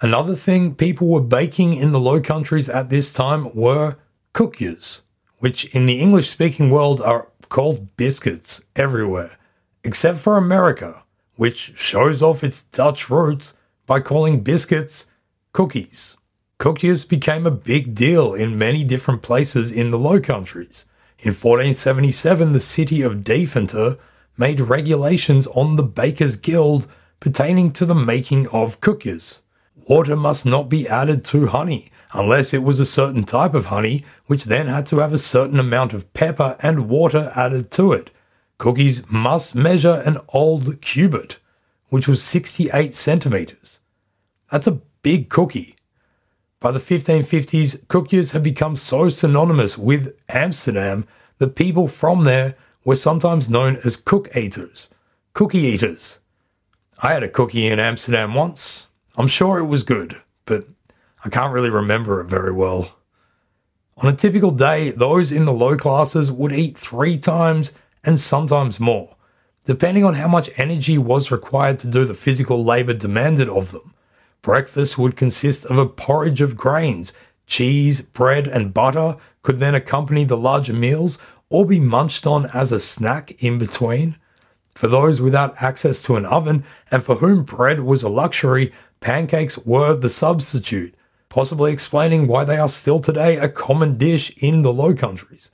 Another 0.00 0.34
thing 0.34 0.74
people 0.74 1.08
were 1.08 1.20
baking 1.20 1.74
in 1.74 1.92
the 1.92 2.00
Low 2.00 2.20
Countries 2.20 2.68
at 2.68 2.90
this 2.90 3.12
time 3.12 3.54
were 3.54 3.96
koekjes, 4.34 5.02
which 5.38 5.66
in 5.74 5.86
the 5.86 6.00
English 6.00 6.30
speaking 6.30 6.70
world 6.70 7.00
are 7.00 7.28
called 7.48 7.96
biscuits 7.96 8.64
everywhere, 8.74 9.36
except 9.84 10.18
for 10.18 10.36
America, 10.36 11.02
which 11.40 11.72
shows 11.74 12.22
off 12.22 12.44
its 12.44 12.64
Dutch 12.64 13.08
roots 13.08 13.54
by 13.86 13.98
calling 13.98 14.42
biscuits 14.42 15.06
cookies. 15.54 16.18
Cookies 16.58 17.02
became 17.04 17.46
a 17.46 17.50
big 17.50 17.94
deal 17.94 18.34
in 18.34 18.58
many 18.58 18.84
different 18.84 19.22
places 19.22 19.72
in 19.72 19.90
the 19.90 19.98
Low 19.98 20.20
Countries. 20.20 20.84
In 21.18 21.30
1477, 21.30 22.52
the 22.52 22.60
city 22.60 23.00
of 23.00 23.24
Deventer 23.24 23.96
made 24.36 24.60
regulations 24.60 25.46
on 25.46 25.76
the 25.76 25.82
Bakers 25.82 26.36
Guild 26.36 26.86
pertaining 27.20 27.72
to 27.72 27.86
the 27.86 27.94
making 27.94 28.46
of 28.48 28.82
cookies. 28.82 29.40
Water 29.88 30.16
must 30.16 30.44
not 30.44 30.68
be 30.68 30.86
added 30.86 31.24
to 31.24 31.46
honey 31.46 31.90
unless 32.12 32.52
it 32.52 32.62
was 32.62 32.80
a 32.80 32.84
certain 32.84 33.24
type 33.24 33.54
of 33.54 33.66
honey, 33.66 34.04
which 34.26 34.44
then 34.44 34.66
had 34.66 34.84
to 34.88 34.98
have 34.98 35.14
a 35.14 35.18
certain 35.18 35.58
amount 35.58 35.94
of 35.94 36.12
pepper 36.12 36.58
and 36.60 36.90
water 36.90 37.32
added 37.34 37.70
to 37.70 37.94
it. 37.94 38.10
Cookies 38.60 39.10
must 39.10 39.54
measure 39.54 40.02
an 40.04 40.18
old 40.28 40.82
cubit, 40.82 41.38
which 41.88 42.06
was 42.06 42.22
68 42.22 42.92
centimeters. 42.92 43.80
That's 44.52 44.66
a 44.66 44.82
big 45.00 45.30
cookie. 45.30 45.76
By 46.60 46.70
the 46.70 46.78
1550s, 46.78 47.88
cookies 47.88 48.32
had 48.32 48.42
become 48.42 48.76
so 48.76 49.08
synonymous 49.08 49.78
with 49.78 50.14
Amsterdam 50.28 51.06
that 51.38 51.56
people 51.56 51.88
from 51.88 52.24
there 52.24 52.54
were 52.84 52.96
sometimes 52.96 53.48
known 53.48 53.78
as 53.82 53.96
cook 53.96 54.28
eaters, 54.36 54.90
cookie 55.32 55.60
eaters. 55.60 56.18
I 56.98 57.14
had 57.14 57.22
a 57.22 57.30
cookie 57.30 57.66
in 57.66 57.80
Amsterdam 57.80 58.34
once. 58.34 58.88
I'm 59.16 59.26
sure 59.26 59.58
it 59.58 59.68
was 59.68 59.84
good, 59.84 60.20
but 60.44 60.66
I 61.24 61.30
can't 61.30 61.54
really 61.54 61.70
remember 61.70 62.20
it 62.20 62.26
very 62.26 62.52
well. 62.52 62.98
On 63.96 64.12
a 64.12 64.14
typical 64.14 64.50
day, 64.50 64.90
those 64.90 65.32
in 65.32 65.46
the 65.46 65.54
low 65.54 65.78
classes 65.78 66.30
would 66.30 66.52
eat 66.52 66.76
three 66.76 67.16
times 67.16 67.72
and 68.04 68.18
sometimes 68.18 68.80
more, 68.80 69.16
depending 69.64 70.04
on 70.04 70.14
how 70.14 70.28
much 70.28 70.50
energy 70.56 70.98
was 70.98 71.30
required 71.30 71.78
to 71.80 71.86
do 71.86 72.04
the 72.04 72.14
physical 72.14 72.64
labour 72.64 72.94
demanded 72.94 73.48
of 73.48 73.72
them. 73.72 73.94
Breakfast 74.42 74.96
would 74.96 75.16
consist 75.16 75.66
of 75.66 75.78
a 75.78 75.86
porridge 75.86 76.40
of 76.40 76.56
grains, 76.56 77.12
cheese, 77.46 78.00
bread, 78.00 78.46
and 78.46 78.72
butter 78.72 79.16
could 79.42 79.58
then 79.58 79.74
accompany 79.74 80.24
the 80.24 80.36
larger 80.36 80.72
meals 80.72 81.18
or 81.50 81.66
be 81.66 81.80
munched 81.80 82.26
on 82.26 82.46
as 82.46 82.72
a 82.72 82.80
snack 82.80 83.32
in 83.42 83.58
between. 83.58 84.16
For 84.74 84.86
those 84.86 85.20
without 85.20 85.60
access 85.60 86.02
to 86.04 86.16
an 86.16 86.24
oven 86.24 86.64
and 86.90 87.02
for 87.02 87.16
whom 87.16 87.42
bread 87.42 87.80
was 87.80 88.02
a 88.02 88.08
luxury, 88.08 88.72
pancakes 89.00 89.58
were 89.58 89.94
the 89.94 90.08
substitute, 90.08 90.94
possibly 91.28 91.72
explaining 91.72 92.26
why 92.26 92.44
they 92.44 92.56
are 92.56 92.68
still 92.68 93.00
today 93.00 93.36
a 93.36 93.48
common 93.48 93.98
dish 93.98 94.32
in 94.38 94.62
the 94.62 94.72
Low 94.72 94.94
Countries. 94.94 95.50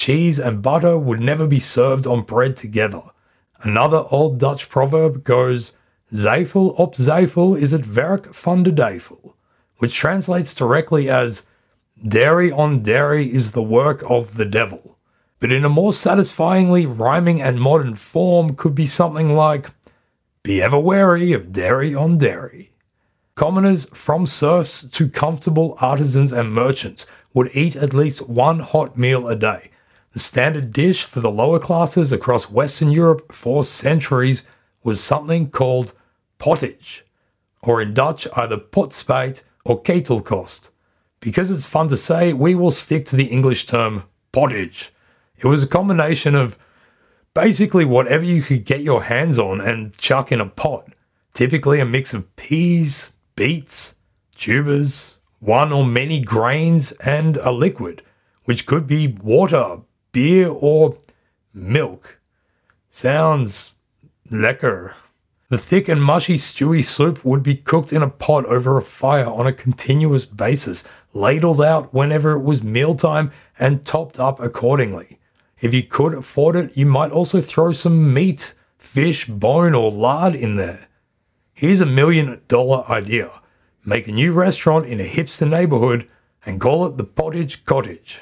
Cheese 0.00 0.38
and 0.38 0.62
butter 0.62 0.96
would 0.96 1.20
never 1.20 1.46
be 1.46 1.60
served 1.60 2.06
on 2.06 2.22
bread 2.22 2.56
together. 2.56 3.02
Another 3.60 4.06
Old 4.10 4.38
Dutch 4.38 4.70
proverb 4.70 5.24
goes, 5.24 5.76
Zuivel 6.10 6.72
op 6.78 6.94
zuivel 6.94 7.54
is 7.54 7.70
het 7.72 7.92
werk 7.92 8.34
van 8.34 8.62
de 8.62 8.72
duivel, 8.72 9.34
which 9.76 9.94
translates 9.94 10.54
directly 10.54 11.10
as 11.10 11.42
Dairy 12.02 12.50
on 12.50 12.82
dairy 12.82 13.26
is 13.26 13.50
the 13.50 13.62
work 13.62 14.02
of 14.08 14.36
the 14.36 14.48
devil. 14.48 14.96
But 15.38 15.52
in 15.52 15.66
a 15.66 15.68
more 15.68 15.92
satisfyingly 15.92 16.86
rhyming 16.86 17.42
and 17.42 17.60
modern 17.60 17.94
form 17.94 18.54
could 18.54 18.74
be 18.74 18.86
something 18.86 19.34
like 19.34 19.68
Be 20.42 20.62
ever 20.62 20.78
wary 20.78 21.34
of 21.34 21.52
dairy 21.52 21.94
on 21.94 22.16
dairy. 22.16 22.72
Commoners, 23.34 23.84
from 23.92 24.26
serfs 24.26 24.82
to 24.82 25.10
comfortable 25.10 25.76
artisans 25.78 26.32
and 26.32 26.54
merchants, 26.54 27.04
would 27.34 27.50
eat 27.52 27.76
at 27.76 27.92
least 27.92 28.30
one 28.30 28.60
hot 28.60 28.96
meal 28.96 29.28
a 29.28 29.36
day. 29.36 29.70
The 30.12 30.18
standard 30.18 30.72
dish 30.72 31.04
for 31.04 31.20
the 31.20 31.30
lower 31.30 31.60
classes 31.60 32.10
across 32.10 32.50
Western 32.50 32.90
Europe 32.90 33.32
for 33.32 33.62
centuries 33.62 34.44
was 34.82 35.00
something 35.00 35.50
called 35.50 35.92
pottage, 36.38 37.04
or 37.62 37.80
in 37.80 37.94
Dutch 37.94 38.26
either 38.34 38.56
potspijs 38.56 39.42
or 39.64 39.80
ketelkost. 39.80 40.68
Because 41.20 41.50
it's 41.50 41.66
fun 41.66 41.88
to 41.88 41.96
say, 41.96 42.32
we 42.32 42.56
will 42.56 42.72
stick 42.72 43.04
to 43.06 43.16
the 43.16 43.26
English 43.26 43.66
term 43.66 44.04
pottage. 44.32 44.92
It 45.36 45.46
was 45.46 45.62
a 45.62 45.68
combination 45.68 46.34
of 46.34 46.58
basically 47.32 47.84
whatever 47.84 48.24
you 48.24 48.42
could 48.42 48.64
get 48.64 48.80
your 48.80 49.04
hands 49.04 49.38
on 49.38 49.60
and 49.60 49.96
chuck 49.96 50.32
in 50.32 50.40
a 50.40 50.46
pot, 50.46 50.88
typically 51.34 51.78
a 51.78 51.84
mix 51.84 52.12
of 52.14 52.34
peas, 52.34 53.12
beets, 53.36 53.94
tubers, 54.34 55.18
one 55.38 55.72
or 55.72 55.84
many 55.84 56.20
grains, 56.20 56.92
and 56.92 57.36
a 57.36 57.52
liquid, 57.52 58.02
which 58.44 58.66
could 58.66 58.86
be 58.86 59.06
water, 59.06 59.78
beer, 60.12 60.48
or 60.48 60.98
milk. 61.52 62.18
Sounds 62.88 63.74
lekker. 64.30 64.94
The 65.48 65.58
thick 65.58 65.88
and 65.88 66.02
mushy 66.02 66.36
stewy 66.36 66.84
soup 66.84 67.24
would 67.24 67.42
be 67.42 67.56
cooked 67.56 67.92
in 67.92 68.02
a 68.02 68.08
pot 68.08 68.46
over 68.46 68.76
a 68.76 68.82
fire 68.82 69.28
on 69.28 69.46
a 69.46 69.52
continuous 69.52 70.24
basis, 70.24 70.84
ladled 71.12 71.60
out 71.60 71.92
whenever 71.92 72.32
it 72.32 72.42
was 72.42 72.62
mealtime, 72.62 73.32
and 73.58 73.84
topped 73.84 74.20
up 74.20 74.38
accordingly. 74.38 75.18
If 75.60 75.74
you 75.74 75.82
could 75.82 76.14
afford 76.14 76.56
it, 76.56 76.76
you 76.76 76.86
might 76.86 77.10
also 77.10 77.40
throw 77.40 77.72
some 77.72 78.14
meat, 78.14 78.54
fish, 78.78 79.26
bone, 79.26 79.74
or 79.74 79.90
lard 79.90 80.34
in 80.34 80.56
there. 80.56 80.88
Here's 81.52 81.80
a 81.80 81.86
million 81.86 82.40
dollar 82.48 82.88
idea 82.88 83.30
make 83.84 84.06
a 84.06 84.12
new 84.12 84.32
restaurant 84.32 84.86
in 84.86 85.00
a 85.00 85.08
hipster 85.08 85.48
neighborhood 85.48 86.06
and 86.46 86.60
call 86.60 86.86
it 86.86 86.96
the 86.96 87.04
Pottage 87.04 87.64
Cottage. 87.64 88.20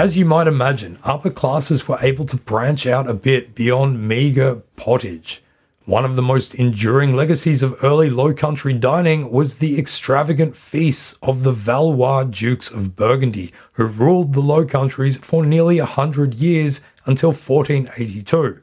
As 0.00 0.16
you 0.16 0.24
might 0.24 0.46
imagine, 0.46 0.98
upper 1.04 1.28
classes 1.28 1.86
were 1.86 1.98
able 2.00 2.24
to 2.24 2.38
branch 2.38 2.86
out 2.86 3.06
a 3.06 3.12
bit 3.12 3.54
beyond 3.54 4.08
meagre 4.08 4.62
pottage. 4.74 5.42
One 5.84 6.06
of 6.06 6.16
the 6.16 6.22
most 6.22 6.54
enduring 6.54 7.14
legacies 7.14 7.62
of 7.62 7.84
early 7.84 8.08
Low 8.08 8.32
Country 8.32 8.72
dining 8.72 9.30
was 9.30 9.56
the 9.58 9.78
extravagant 9.78 10.56
feasts 10.56 11.18
of 11.20 11.42
the 11.42 11.52
Valois 11.52 12.24
Dukes 12.24 12.70
of 12.70 12.96
Burgundy, 12.96 13.52
who 13.72 13.84
ruled 13.84 14.32
the 14.32 14.40
Low 14.40 14.64
Countries 14.64 15.18
for 15.18 15.44
nearly 15.44 15.78
a 15.78 15.84
hundred 15.84 16.32
years 16.32 16.80
until 17.04 17.32
1482. 17.32 18.62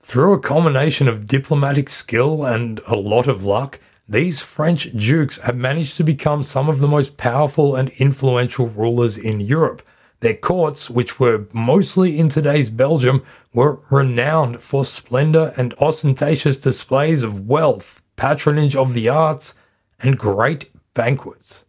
Through 0.00 0.32
a 0.32 0.40
combination 0.40 1.08
of 1.08 1.26
diplomatic 1.26 1.90
skill 1.90 2.46
and 2.46 2.80
a 2.86 2.96
lot 2.96 3.28
of 3.28 3.44
luck, 3.44 3.80
these 4.08 4.40
French 4.40 4.90
dukes 4.96 5.36
have 5.40 5.56
managed 5.56 5.98
to 5.98 6.04
become 6.04 6.42
some 6.42 6.70
of 6.70 6.78
the 6.78 6.88
most 6.88 7.18
powerful 7.18 7.76
and 7.76 7.90
influential 7.98 8.66
rulers 8.66 9.18
in 9.18 9.40
Europe, 9.40 9.82
their 10.20 10.34
courts, 10.34 10.88
which 10.90 11.18
were 11.18 11.46
mostly 11.52 12.18
in 12.18 12.28
today's 12.28 12.70
Belgium, 12.70 13.24
were 13.52 13.80
renowned 13.90 14.60
for 14.60 14.84
splendor 14.84 15.52
and 15.56 15.74
ostentatious 15.80 16.58
displays 16.58 17.22
of 17.22 17.48
wealth, 17.48 18.02
patronage 18.16 18.76
of 18.76 18.94
the 18.94 19.08
arts, 19.08 19.54
and 19.98 20.18
great 20.18 20.70
banquets. 20.94 21.64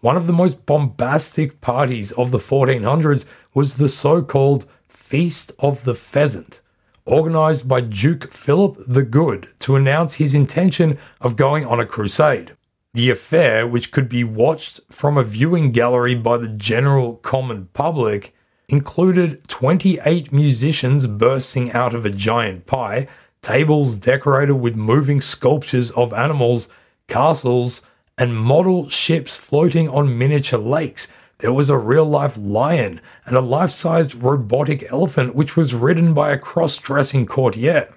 One 0.00 0.16
of 0.16 0.26
the 0.26 0.32
most 0.32 0.66
bombastic 0.66 1.60
parties 1.60 2.12
of 2.12 2.30
the 2.30 2.38
1400s 2.38 3.24
was 3.54 3.76
the 3.76 3.88
so 3.88 4.22
called 4.22 4.66
Feast 4.88 5.52
of 5.58 5.84
the 5.84 5.94
Pheasant, 5.94 6.60
organized 7.06 7.68
by 7.68 7.80
Duke 7.80 8.32
Philip 8.32 8.82
the 8.86 9.04
Good 9.04 9.48
to 9.60 9.76
announce 9.76 10.14
his 10.14 10.34
intention 10.34 10.98
of 11.20 11.36
going 11.36 11.64
on 11.64 11.80
a 11.80 11.86
crusade. 11.86 12.56
The 12.94 13.10
affair, 13.10 13.66
which 13.66 13.90
could 13.90 14.08
be 14.08 14.22
watched 14.22 14.80
from 14.88 15.18
a 15.18 15.24
viewing 15.24 15.72
gallery 15.72 16.14
by 16.14 16.38
the 16.38 16.46
general 16.48 17.16
common 17.16 17.68
public, 17.72 18.36
included 18.68 19.48
28 19.48 20.32
musicians 20.32 21.08
bursting 21.08 21.72
out 21.72 21.92
of 21.92 22.06
a 22.06 22.10
giant 22.10 22.66
pie, 22.66 23.08
tables 23.42 23.96
decorated 23.96 24.54
with 24.54 24.76
moving 24.76 25.20
sculptures 25.20 25.90
of 25.90 26.12
animals, 26.12 26.68
castles, 27.08 27.82
and 28.16 28.36
model 28.36 28.88
ships 28.88 29.34
floating 29.34 29.88
on 29.88 30.16
miniature 30.16 30.60
lakes. 30.60 31.08
There 31.38 31.52
was 31.52 31.68
a 31.68 31.76
real 31.76 32.04
life 32.04 32.38
lion 32.38 33.00
and 33.26 33.36
a 33.36 33.40
life 33.40 33.72
sized 33.72 34.14
robotic 34.14 34.84
elephant, 34.88 35.34
which 35.34 35.56
was 35.56 35.74
ridden 35.74 36.14
by 36.14 36.30
a 36.30 36.38
cross 36.38 36.78
dressing 36.78 37.26
courtier. 37.26 37.92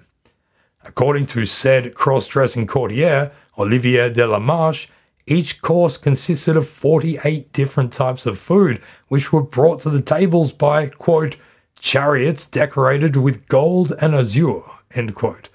According 0.83 1.27
to 1.27 1.45
said 1.45 1.93
cross 1.93 2.25
dressing 2.25 2.65
courtier, 2.65 3.31
Olivier 3.57 4.09
de 4.09 4.27
la 4.27 4.39
Marche, 4.39 4.89
each 5.25 5.61
course 5.61 5.97
consisted 5.97 6.55
of 6.55 6.69
48 6.69 7.51
different 7.51 7.91
types 7.91 8.25
of 8.25 8.39
food, 8.39 8.81
which 9.07 9.33
were 9.33 9.43
brought 9.43 9.81
to 9.81 9.89
the 9.89 10.01
tables 10.01 10.51
by, 10.51 10.87
quote, 10.87 11.35
chariots 11.79 12.45
decorated 12.45 13.17
with 13.17 13.47
gold 13.47 13.93
and 13.99 14.15
azure, 14.15 14.63
end 14.91 15.15
quote. 15.15 15.49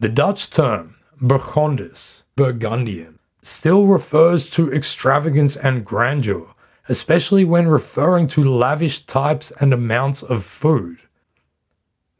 The 0.00 0.08
Dutch 0.08 0.50
term, 0.50 0.96
Bourgondisch, 1.20 2.22
Burgundian, 2.36 3.18
still 3.42 3.86
refers 3.86 4.48
to 4.50 4.72
extravagance 4.72 5.56
and 5.56 5.84
grandeur, 5.84 6.54
especially 6.88 7.44
when 7.44 7.68
referring 7.68 8.28
to 8.28 8.42
lavish 8.42 9.04
types 9.06 9.52
and 9.60 9.72
amounts 9.72 10.22
of 10.22 10.44
food. 10.44 10.98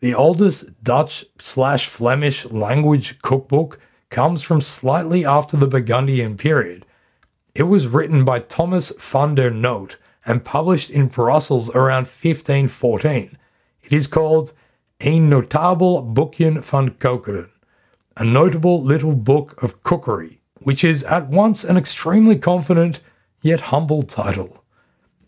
The 0.00 0.14
oldest 0.14 0.82
Dutch 0.82 1.24
slash 1.38 1.86
Flemish 1.86 2.44
language 2.46 3.20
cookbook 3.22 3.78
comes 4.12 4.42
from 4.42 4.60
slightly 4.60 5.24
after 5.24 5.56
the 5.56 5.66
Burgundian 5.66 6.36
period. 6.36 6.84
It 7.54 7.64
was 7.64 7.88
written 7.88 8.24
by 8.24 8.40
Thomas 8.40 8.92
van 9.00 9.34
der 9.34 9.50
Noot 9.50 9.96
and 10.24 10.44
published 10.44 10.90
in 10.90 11.08
Brussels 11.08 11.70
around 11.70 12.04
1514. 12.04 13.38
It 13.82 13.92
is 13.92 14.06
called 14.06 14.52
Een 15.00 15.28
Notabel 15.28 16.12
Boekje 16.12 16.62
van 16.62 16.90
Kokeren, 16.90 17.48
a 18.16 18.24
notable 18.24 18.82
little 18.82 19.14
book 19.14 19.60
of 19.62 19.82
cookery, 19.82 20.40
which 20.60 20.84
is 20.84 21.02
at 21.04 21.28
once 21.28 21.64
an 21.64 21.76
extremely 21.76 22.36
confident 22.36 23.00
yet 23.40 23.72
humble 23.72 24.02
title. 24.02 24.62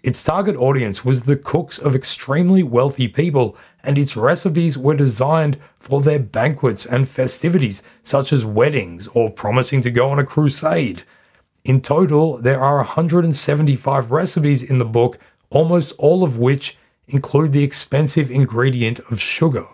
Its 0.02 0.22
target 0.22 0.56
audience 0.56 1.04
was 1.04 1.22
the 1.22 1.36
cooks 1.36 1.78
of 1.78 1.94
extremely 1.94 2.62
wealthy 2.62 3.08
people, 3.08 3.56
and 3.84 3.98
its 3.98 4.16
recipes 4.16 4.76
were 4.76 4.96
designed 4.96 5.58
for 5.78 6.00
their 6.00 6.18
banquets 6.18 6.86
and 6.86 7.08
festivities, 7.08 7.82
such 8.02 8.32
as 8.32 8.44
weddings 8.44 9.08
or 9.08 9.30
promising 9.30 9.82
to 9.82 9.90
go 9.90 10.10
on 10.10 10.18
a 10.18 10.24
crusade. 10.24 11.04
In 11.64 11.80
total, 11.80 12.38
there 12.38 12.60
are 12.60 12.78
175 12.78 14.10
recipes 14.10 14.62
in 14.62 14.78
the 14.78 14.84
book, 14.84 15.18
almost 15.50 15.92
all 15.98 16.24
of 16.24 16.38
which 16.38 16.76
include 17.06 17.52
the 17.52 17.62
expensive 17.62 18.30
ingredient 18.30 19.00
of 19.10 19.20
sugar. 19.20 19.66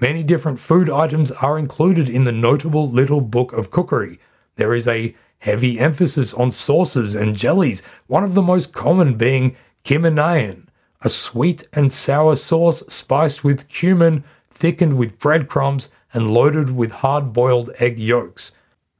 Many 0.00 0.22
different 0.22 0.60
food 0.60 0.88
items 0.88 1.32
are 1.32 1.58
included 1.58 2.08
in 2.08 2.24
the 2.24 2.32
notable 2.32 2.88
little 2.88 3.20
book 3.20 3.52
of 3.52 3.70
cookery. 3.70 4.20
There 4.54 4.72
is 4.72 4.86
a 4.86 5.16
heavy 5.40 5.78
emphasis 5.78 6.32
on 6.34 6.52
sauces 6.52 7.14
and 7.14 7.36
jellies, 7.36 7.82
one 8.06 8.22
of 8.22 8.34
the 8.34 8.42
most 8.42 8.72
common 8.72 9.14
being 9.14 9.56
Kymmeneien, 9.84 10.67
a 11.02 11.08
sweet 11.08 11.68
and 11.72 11.92
sour 11.92 12.36
sauce 12.36 12.82
spiced 12.88 13.44
with 13.44 13.68
cumin, 13.68 14.24
thickened 14.50 14.96
with 14.96 15.18
breadcrumbs, 15.18 15.90
and 16.12 16.30
loaded 16.30 16.70
with 16.70 16.90
hard 16.90 17.32
boiled 17.32 17.70
egg 17.78 17.98
yolks. 17.98 18.52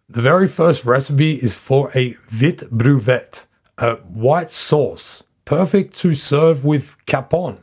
The 0.08 0.22
very 0.22 0.48
first 0.48 0.84
recipe 0.84 1.34
is 1.34 1.54
for 1.54 1.90
a 1.94 2.16
vit 2.28 2.70
bruvet, 2.70 3.46
a 3.76 3.96
white 3.96 4.50
sauce, 4.50 5.24
perfect 5.44 5.96
to 5.98 6.14
serve 6.14 6.64
with 6.64 6.96
capon, 7.06 7.58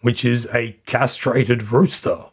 which 0.00 0.24
is 0.24 0.48
a 0.52 0.76
castrated 0.86 1.70
rooster. 1.70 2.26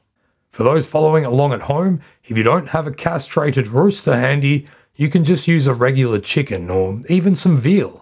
For 0.51 0.63
those 0.63 0.85
following 0.85 1.25
along 1.25 1.53
at 1.53 1.61
home, 1.63 2.01
if 2.23 2.37
you 2.37 2.43
don't 2.43 2.69
have 2.69 2.87
a 2.87 2.91
castrated 2.91 3.67
rooster 3.67 4.15
handy, 4.15 4.67
you 4.95 5.09
can 5.09 5.23
just 5.23 5.47
use 5.47 5.67
a 5.67 5.73
regular 5.73 6.19
chicken 6.19 6.69
or 6.69 7.01
even 7.07 7.35
some 7.35 7.57
veal. 7.57 8.00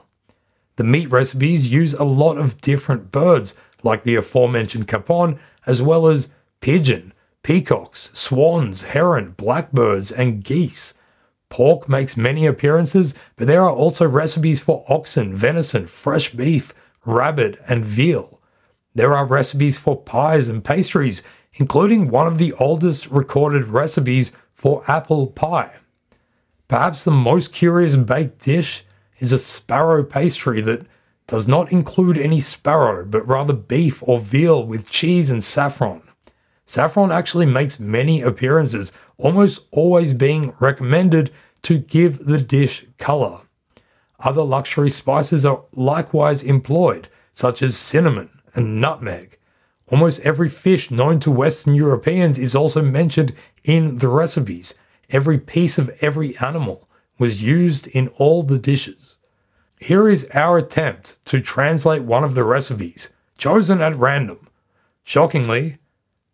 The 0.80 0.86
meat 0.86 1.12
recipes 1.12 1.68
use 1.68 1.94
a 1.94 2.06
lot 2.06 2.38
of 2.38 2.62
different 2.62 3.12
birds, 3.12 3.54
like 3.84 4.06
the 4.06 4.16
aforementioned 4.16 4.88
capon, 4.88 5.38
as 5.66 5.82
well 5.82 6.08
as 6.08 6.32
pigeon, 6.62 7.14
peacocks, 7.44 8.12
swans, 8.14 8.84
heron, 8.84 9.32
blackbirds, 9.32 10.10
and 10.10 10.42
geese. 10.42 10.94
Pork 11.50 11.90
makes 11.90 12.16
many 12.16 12.46
appearances, 12.46 13.14
but 13.36 13.48
there 13.48 13.62
are 13.62 13.76
also 13.76 14.08
recipes 14.08 14.62
for 14.62 14.86
oxen, 14.88 15.36
venison, 15.36 15.86
fresh 15.86 16.30
beef, 16.30 16.74
rabbit, 17.04 17.60
and 17.68 17.84
veal. 17.84 18.40
There 18.96 19.14
are 19.14 19.26
recipes 19.26 19.78
for 19.78 20.02
pies 20.02 20.48
and 20.48 20.64
pastries, 20.64 21.24
including 21.56 22.08
one 22.10 22.26
of 22.26 22.38
the 22.38 22.54
oldest 22.54 23.08
recorded 23.08 23.66
recipes 23.66 24.32
for 24.54 24.90
apple 24.90 25.28
pie. 25.28 25.76
Perhaps 26.70 27.04
the 27.04 27.12
most 27.12 27.52
curious 27.52 27.98
baked 27.98 28.46
dish 28.46 28.86
is 29.20 29.32
a 29.32 29.40
sparrow 29.40 30.04
pastry 30.04 30.62
that 30.62 30.86
does 31.28 31.48
not 31.48 31.72
include 31.72 32.18
any 32.18 32.42
sparrow, 32.42 33.06
but 33.06 33.28
rather 33.28 33.54
beef 33.54 34.02
or 34.02 34.20
veal 34.20 34.64
with 34.64 34.90
cheese 34.90 35.30
and 35.30 35.44
saffron. 35.44 36.02
Saffron 36.66 37.12
actually 37.12 37.46
makes 37.46 37.80
many 37.80 38.22
appearances, 38.22 38.92
almost 39.18 39.68
always 39.72 40.14
being 40.14 40.54
recommended 40.60 41.32
to 41.64 41.78
give 41.78 42.26
the 42.26 42.40
dish 42.40 42.86
color. 42.98 43.42
Other 44.20 44.44
luxury 44.44 44.90
spices 44.90 45.46
are 45.46 45.64
likewise 45.74 46.44
employed, 46.44 47.08
such 47.34 47.62
as 47.62 47.78
cinnamon 47.78 48.30
and 48.54 48.82
nutmeg. 48.82 49.38
Almost 49.88 50.22
every 50.22 50.50
fish 50.50 50.92
known 50.92 51.20
to 51.22 51.32
Western 51.32 51.74
Europeans 51.74 52.38
is 52.38 52.56
also 52.56 52.82
mentioned 52.82 53.34
in 53.64 53.96
the 53.96 54.08
recipes. 54.08 54.76
Every 55.10 55.40
piece 55.40 55.78
of 55.78 55.90
every 56.02 56.38
animal 56.38 56.88
was 57.18 57.42
used 57.42 57.88
in 57.88 58.10
all 58.10 58.44
the 58.44 58.60
dishes. 58.60 59.09
Here 59.80 60.10
is 60.10 60.30
our 60.34 60.58
attempt 60.58 61.24
to 61.26 61.40
translate 61.40 62.04
one 62.04 62.26
of 62.26 62.36
the 62.36 62.44
recipes, 62.44 63.14
chosen 63.38 63.80
at 63.80 63.96
random. 63.96 64.50
Shockingly, 65.04 65.78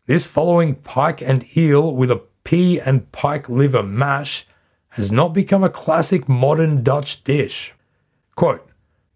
this 0.07 0.25
following 0.25 0.75
pike 0.75 1.21
and 1.21 1.45
eel 1.55 1.95
with 1.95 2.09
a 2.09 2.23
pea 2.43 2.79
and 2.79 3.11
pike 3.11 3.47
liver 3.47 3.83
mash 3.83 4.47
has 4.89 5.11
not 5.11 5.31
become 5.31 5.63
a 5.63 5.69
classic 5.69 6.27
modern 6.27 6.81
Dutch 6.81 7.23
dish. 7.23 7.75
Quote, 8.35 8.67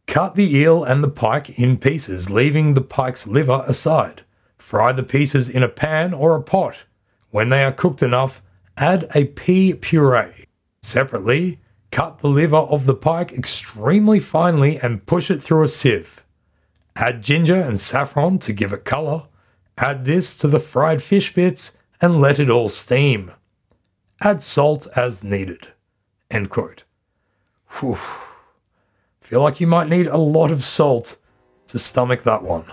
Cut 0.05 0.35
the 0.35 0.55
eel 0.55 0.83
and 0.83 1.03
the 1.03 1.09
pike 1.09 1.57
in 1.57 1.77
pieces, 1.77 2.29
leaving 2.29 2.75
the 2.75 2.81
pike's 2.81 3.25
liver 3.25 3.63
aside. 3.65 4.23
Fry 4.59 4.91
the 4.91 5.03
pieces 5.03 5.49
in 5.49 5.63
a 5.63 5.67
pan 5.67 6.13
or 6.13 6.35
a 6.35 6.43
pot. 6.43 6.83
When 7.31 7.49
they 7.49 7.63
are 7.63 7.71
cooked 7.71 8.03
enough, 8.03 8.43
add 8.77 9.09
a 9.15 9.25
pea 9.25 9.73
puree. 9.73 10.45
Separately, 10.83 11.59
cut 11.91 12.19
the 12.19 12.29
liver 12.29 12.57
of 12.57 12.85
the 12.85 12.95
pike 12.95 13.31
extremely 13.31 14.19
finely 14.19 14.77
and 14.79 15.05
push 15.05 15.29
it 15.31 15.41
through 15.41 15.63
a 15.63 15.67
sieve. 15.67 16.23
Add 16.95 17.21
ginger 17.21 17.55
and 17.55 17.79
saffron 17.79 18.39
to 18.39 18.53
give 18.53 18.73
it 18.73 18.85
colour. 18.85 19.23
Add 19.77 20.05
this 20.05 20.37
to 20.39 20.47
the 20.47 20.59
fried 20.59 21.01
fish 21.01 21.33
bits 21.33 21.77
and 22.01 22.19
let 22.19 22.39
it 22.39 22.49
all 22.49 22.69
steam. 22.69 23.31
Add 24.21 24.43
salt 24.43 24.87
as 24.95 25.23
needed. 25.23 25.69
End 26.29 26.49
quote. 26.49 26.83
Whew. 27.79 27.97
Feel 29.21 29.41
like 29.41 29.61
you 29.61 29.67
might 29.67 29.87
need 29.87 30.07
a 30.07 30.17
lot 30.17 30.51
of 30.51 30.63
salt 30.63 31.17
to 31.67 31.79
stomach 31.79 32.23
that 32.23 32.43
one. 32.43 32.65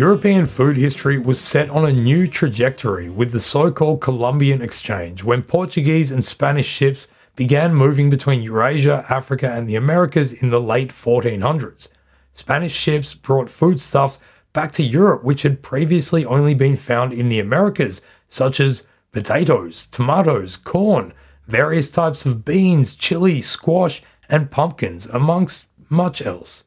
European 0.00 0.46
food 0.46 0.78
history 0.78 1.18
was 1.18 1.38
set 1.38 1.68
on 1.68 1.84
a 1.84 1.92
new 1.92 2.26
trajectory 2.26 3.10
with 3.10 3.32
the 3.32 3.38
so 3.38 3.70
called 3.70 4.00
Columbian 4.00 4.62
Exchange 4.62 5.22
when 5.22 5.42
Portuguese 5.42 6.10
and 6.10 6.24
Spanish 6.24 6.66
ships 6.66 7.06
began 7.36 7.74
moving 7.74 8.08
between 8.08 8.40
Eurasia, 8.40 9.04
Africa, 9.10 9.52
and 9.52 9.68
the 9.68 9.76
Americas 9.76 10.32
in 10.32 10.48
the 10.48 10.58
late 10.58 10.88
1400s. 10.88 11.88
Spanish 12.32 12.72
ships 12.72 13.12
brought 13.12 13.50
foodstuffs 13.50 14.20
back 14.54 14.72
to 14.72 14.82
Europe, 14.82 15.22
which 15.22 15.42
had 15.42 15.60
previously 15.62 16.24
only 16.24 16.54
been 16.54 16.76
found 16.76 17.12
in 17.12 17.28
the 17.28 17.38
Americas, 17.38 18.00
such 18.26 18.58
as 18.58 18.86
potatoes, 19.12 19.84
tomatoes, 19.84 20.56
corn, 20.56 21.12
various 21.46 21.90
types 21.90 22.24
of 22.24 22.42
beans, 22.42 22.94
chili, 22.94 23.42
squash, 23.42 24.02
and 24.30 24.50
pumpkins, 24.50 25.04
amongst 25.08 25.66
much 25.90 26.22
else. 26.22 26.64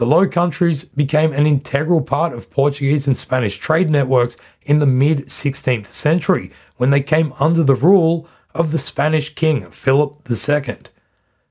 The 0.00 0.06
Low 0.06 0.26
Countries 0.26 0.84
became 0.84 1.34
an 1.34 1.46
integral 1.46 2.00
part 2.00 2.32
of 2.32 2.50
Portuguese 2.50 3.06
and 3.06 3.14
Spanish 3.14 3.58
trade 3.58 3.90
networks 3.90 4.38
in 4.62 4.78
the 4.78 4.86
mid 4.86 5.26
16th 5.26 5.88
century 5.88 6.50
when 6.78 6.88
they 6.88 7.02
came 7.02 7.34
under 7.38 7.62
the 7.62 7.74
rule 7.74 8.26
of 8.54 8.72
the 8.72 8.78
Spanish 8.78 9.34
king 9.34 9.70
Philip 9.70 10.16
II. 10.26 10.76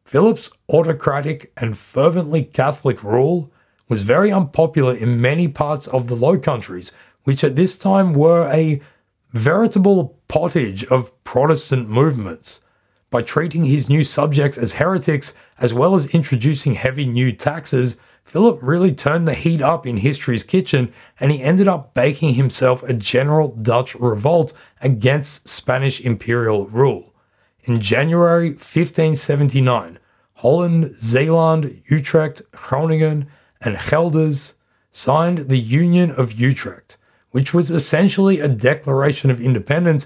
Philip's 0.04 0.50
autocratic 0.68 1.52
and 1.58 1.78
fervently 1.78 2.44
Catholic 2.44 3.04
rule 3.04 3.52
was 3.88 4.02
very 4.02 4.32
unpopular 4.32 4.96
in 4.96 5.22
many 5.22 5.48
parts 5.48 5.86
of 5.86 6.08
the 6.08 6.16
Low 6.16 6.40
Countries, 6.40 6.92
which 7.26 7.44
at 7.44 7.56
this 7.56 7.78
time 7.78 8.14
were 8.14 8.50
a 8.52 8.82
veritable 9.32 10.18
pottage 10.28 10.84
of 10.86 11.12
Protestant 11.24 11.88
movements. 11.88 12.62
By 13.12 13.22
treating 13.22 13.66
his 13.66 13.90
new 13.90 14.04
subjects 14.04 14.58
as 14.58 14.74
heretics, 14.74 15.36
as 15.60 15.72
well 15.72 15.94
as 15.94 16.08
introducing 16.08 16.74
heavy 16.74 17.06
new 17.06 17.32
taxes, 17.32 17.98
Philip 18.30 18.60
really 18.62 18.94
turned 18.94 19.28
the 19.28 19.34
heat 19.34 19.60
up 19.60 19.88
in 19.88 19.98
history's 19.98 20.44
kitchen 20.44 20.94
and 21.20 21.32
he 21.32 21.42
ended 21.42 21.68
up 21.68 21.96
baking 21.96 22.36
himself 22.36 22.84
a 22.84 22.94
general 22.94 23.48
Dutch 23.48 23.96
revolt 23.96 24.54
against 24.82 25.50
Spanish 25.50 26.00
imperial 26.00 26.68
rule. 26.68 27.12
In 27.64 27.82
January 27.82 28.50
1579, 28.50 29.98
Holland, 30.36 30.96
Zeeland, 31.00 31.82
Utrecht, 31.90 32.44
Groningen, 32.52 33.26
and 33.62 33.80
Gelders 33.90 34.54
signed 34.92 35.50
the 35.50 35.58
Union 35.58 36.12
of 36.12 36.34
Utrecht, 36.34 36.98
which 37.32 37.52
was 37.52 37.72
essentially 37.72 38.40
a 38.40 38.48
declaration 38.48 39.32
of 39.32 39.42
independence, 39.42 40.06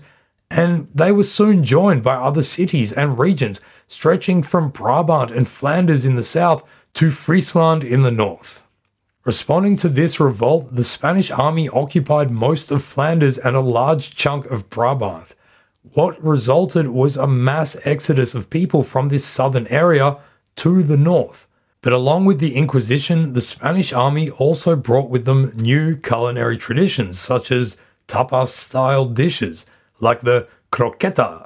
and 0.49 0.88
they 0.95 1.12
were 1.12 1.25
soon 1.25 1.62
joined 1.62 2.03
by 2.03 2.15
other 2.15 2.43
cities 2.43 2.93
and 2.93 3.19
regions 3.19 3.59
stretching 3.89 4.43
from 4.43 4.69
Brabant 4.69 5.29
and 5.29 5.45
Flanders 5.45 6.05
in 6.05 6.15
the 6.15 6.23
south 6.23 6.63
to 6.93 7.10
Friesland 7.10 7.84
in 7.84 8.03
the 8.03 8.12
north. 8.12 8.63
Responding 9.25 9.77
to 9.77 9.89
this 9.89 10.19
revolt, 10.19 10.75
the 10.75 10.84
Spanish 10.84 11.32
army 11.32 11.67
occupied 11.69 12.29
most 12.29 12.69
of 12.71 12.84
Flanders 12.84 13.38
and 13.38 13.56
a 13.56 13.62
large 13.62 14.15
chunk 14.15 14.45
of 14.47 14.69
Brabant. 14.69 15.34
What 15.93 16.21
resulted 16.23 16.89
was 16.89 17.17
a 17.17 17.25
mass 17.25 17.75
exodus 17.84 18.36
of 18.36 18.49
people 18.49 18.84
from 18.84 19.10
this 19.10 19.25
southern 19.25 19.67
area 19.67 20.17
to 20.58 20.84
the 20.84 20.97
north. 20.97 21.47
But 21.82 21.93
along 21.93 22.25
with 22.25 22.39
the 22.39 22.56
Inquisition, 22.56 23.34
the 23.34 23.41
Spanish 23.41 23.91
army 23.91 24.29
also 24.29 24.75
brought 24.75 25.10
with 25.10 25.25
them 25.25 25.51
new 25.56 25.97
culinary 25.97 26.58
traditions, 26.58 27.19
such 27.19 27.51
as 27.51 27.77
tapas 28.08 28.49
style 28.49 29.06
dishes, 29.06 29.65
like 29.99 30.21
the 30.21 30.47
croqueta, 30.71 31.42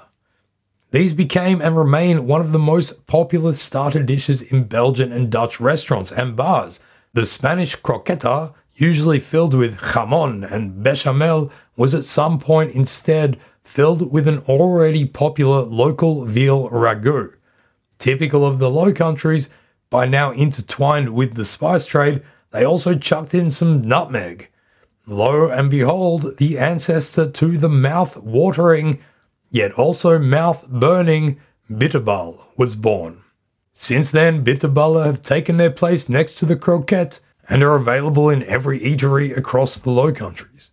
these 0.91 1.13
became 1.13 1.62
and 1.62 1.76
remain 1.76 2.28
one 2.28 2.39
of 2.39 2.52
the 2.52 2.60
most 2.60 3.08
popular 3.08 3.54
starter 3.54 4.02
dishes 4.02 4.41
in 4.41 4.63
Belgian 4.65 5.12
and 5.12 5.30
Dutch 5.30 5.60
restaurants 5.60 6.12
and 6.12 6.36
bars. 6.36 6.80
The 7.13 7.26
Spanish 7.26 7.76
croqueta, 7.76 8.54
usually 8.73 9.19
filled 9.19 9.54
with 9.54 9.78
jamon 9.78 10.50
and 10.50 10.82
bechamel, 10.82 11.52
was 11.76 11.93
at 11.93 12.06
some 12.06 12.39
point 12.39 12.71
instead 12.71 13.39
filled 13.63 14.12
with 14.13 14.28
an 14.28 14.39
already 14.47 15.06
popular 15.06 15.63
local 15.63 16.23
veal 16.23 16.69
ragout. 16.69 17.34
Typical 18.00 18.45
of 18.45 18.60
the 18.60 18.69
Low 18.69 18.93
Countries, 18.93 19.50
by 19.89 20.06
now 20.06 20.32
intertwined 20.32 21.10
with 21.10 21.34
the 21.34 21.45
spice 21.45 21.86
trade, 21.86 22.23
they 22.52 22.63
also 22.63 22.95
chucked 22.95 23.34
in 23.34 23.50
some 23.50 23.82
nutmeg. 23.82 24.50
Lo 25.06 25.50
and 25.50 25.69
behold, 25.69 26.38
the 26.38 26.58
ancestor 26.58 27.30
to 27.30 27.58
the 27.58 27.69
mouth 27.69 28.17
watering 28.17 29.00
yet 29.49 29.71
also 29.73 30.19
mouth 30.19 30.67
burning 30.67 31.39
bitterball 31.69 32.39
was 32.57 32.75
born. 32.75 33.23
Since 33.73 34.12
then, 34.12 34.43
bitterballen 34.43 35.05
have 35.05 35.21
taken 35.21 35.57
their 35.57 35.71
place 35.71 36.10
next 36.10 36.36
to 36.36 36.45
the 36.45 36.55
croquette 36.55 37.19
and 37.47 37.63
are 37.63 37.75
available 37.75 38.29
in 38.29 38.43
every 38.43 38.79
eatery 38.79 39.36
across 39.36 39.77
the 39.77 39.91
Low 39.91 40.12
Countries. 40.12 40.71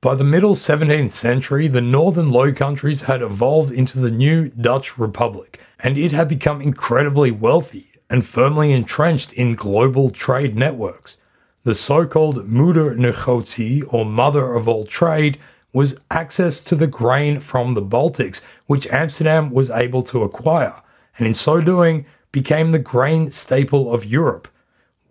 By 0.00 0.14
the 0.14 0.24
middle 0.24 0.54
17th 0.54 1.12
century, 1.12 1.68
the 1.68 1.80
northern 1.80 2.30
Low 2.30 2.52
Countries 2.52 3.02
had 3.02 3.22
evolved 3.22 3.70
into 3.70 3.98
the 3.98 4.10
new 4.10 4.48
Dutch 4.48 4.98
Republic, 4.98 5.60
and 5.78 5.98
it 5.98 6.12
had 6.12 6.28
become 6.28 6.60
incredibly 6.60 7.30
wealthy 7.30 7.90
and 8.08 8.24
firmly 8.24 8.72
entrenched 8.72 9.32
in 9.34 9.54
global 9.54 10.10
trade 10.10 10.56
networks. 10.56 11.18
The 11.62 11.74
so 11.74 12.06
called 12.06 12.48
Moeder 12.48 12.96
Negotie, 12.96 13.82
or 13.82 14.04
Mother 14.04 14.54
of 14.54 14.66
All 14.66 14.84
Trade, 14.84 15.38
was 15.72 16.00
access 16.10 16.60
to 16.60 16.74
the 16.74 16.86
grain 16.86 17.40
from 17.40 17.74
the 17.74 17.82
Baltics, 17.82 18.42
which 18.66 18.86
Amsterdam 18.88 19.50
was 19.50 19.70
able 19.70 20.02
to 20.02 20.22
acquire, 20.22 20.82
and 21.18 21.26
in 21.26 21.34
so 21.34 21.60
doing 21.60 22.06
became 22.32 22.70
the 22.70 22.78
grain 22.78 23.30
staple 23.30 23.92
of 23.92 24.04
Europe. 24.04 24.48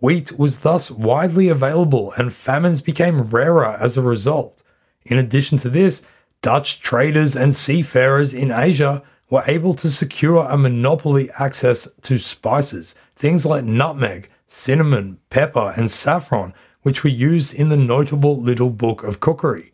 Wheat 0.00 0.38
was 0.38 0.60
thus 0.60 0.90
widely 0.90 1.48
available, 1.48 2.12
and 2.16 2.32
famines 2.32 2.80
became 2.80 3.22
rarer 3.22 3.76
as 3.80 3.96
a 3.96 4.02
result. 4.02 4.62
In 5.04 5.18
addition 5.18 5.58
to 5.58 5.68
this, 5.68 6.06
Dutch 6.42 6.80
traders 6.80 7.36
and 7.36 7.54
seafarers 7.54 8.32
in 8.32 8.50
Asia 8.50 9.02
were 9.28 9.44
able 9.46 9.74
to 9.74 9.90
secure 9.90 10.46
a 10.48 10.56
monopoly 10.56 11.30
access 11.38 11.86
to 12.02 12.18
spices, 12.18 12.94
things 13.14 13.44
like 13.44 13.64
nutmeg, 13.64 14.28
cinnamon, 14.48 15.18
pepper, 15.28 15.74
and 15.76 15.90
saffron, 15.90 16.54
which 16.82 17.04
were 17.04 17.10
used 17.10 17.52
in 17.52 17.68
the 17.68 17.76
notable 17.76 18.40
Little 18.40 18.70
Book 18.70 19.04
of 19.04 19.20
Cookery. 19.20 19.72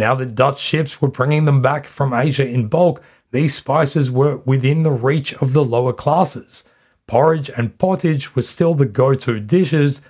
Now 0.00 0.14
that 0.14 0.34
Dutch 0.34 0.58
ships 0.58 1.02
were 1.02 1.08
bringing 1.08 1.44
them 1.44 1.60
back 1.60 1.84
from 1.84 2.14
Asia 2.14 2.48
in 2.48 2.68
bulk, 2.68 3.02
these 3.32 3.52
spices 3.52 4.10
were 4.10 4.38
within 4.46 4.82
the 4.82 4.90
reach 4.90 5.34
of 5.42 5.52
the 5.52 5.62
lower 5.62 5.92
classes. 5.92 6.64
Porridge 7.06 7.50
and 7.54 7.76
pottage 7.76 8.34
were 8.34 8.40
still 8.40 8.72
the 8.72 8.86
go 8.86 9.14
to 9.14 9.40
dishes, 9.40 10.00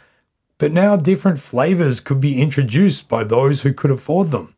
but 0.59 0.71
now 0.71 0.95
different 0.95 1.41
flavors 1.41 1.99
could 1.99 2.21
be 2.21 2.41
introduced 2.41 3.09
by 3.09 3.25
those 3.25 3.63
who 3.63 3.73
could 3.73 3.91
afford 3.91 4.31
them. 4.31 4.55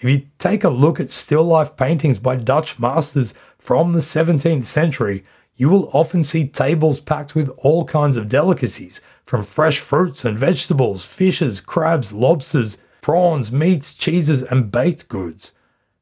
If 0.00 0.10
you 0.10 0.26
take 0.40 0.64
a 0.64 0.68
look 0.68 0.98
at 0.98 1.10
still 1.12 1.44
life 1.44 1.76
paintings 1.76 2.18
by 2.18 2.34
Dutch 2.34 2.76
masters 2.76 3.34
from 3.60 3.92
the 3.92 4.00
17th 4.00 4.64
century, 4.64 5.22
you 5.54 5.68
will 5.68 5.90
often 5.92 6.24
see 6.24 6.48
tables 6.48 6.98
packed 6.98 7.36
with 7.36 7.50
all 7.58 7.84
kinds 7.84 8.16
of 8.16 8.28
delicacies, 8.28 9.00
from 9.24 9.44
fresh 9.44 9.78
fruits 9.78 10.24
and 10.24 10.36
vegetables, 10.36 11.04
fishes, 11.04 11.60
crabs, 11.60 12.12
lobsters, 12.12 12.78
prawns, 13.06 13.52
meats, 13.52 13.94
cheeses, 13.94 14.42
and 14.42 14.72
baked 14.72 15.06
goods. 15.06 15.52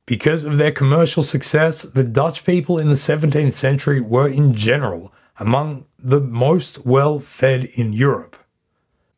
Because 0.06 0.44
of 0.44 0.56
their 0.56 0.72
commercial 0.72 1.22
success, 1.22 1.82
the 1.82 2.02
Dutch 2.02 2.46
people 2.46 2.78
in 2.78 2.88
the 2.88 2.94
17th 2.94 3.52
century 3.52 4.00
were 4.00 4.26
in 4.26 4.54
general 4.54 5.12
among 5.38 5.84
the 5.98 6.18
most 6.18 6.86
well 6.86 7.18
fed 7.18 7.64
in 7.74 7.92
Europe. 7.92 8.36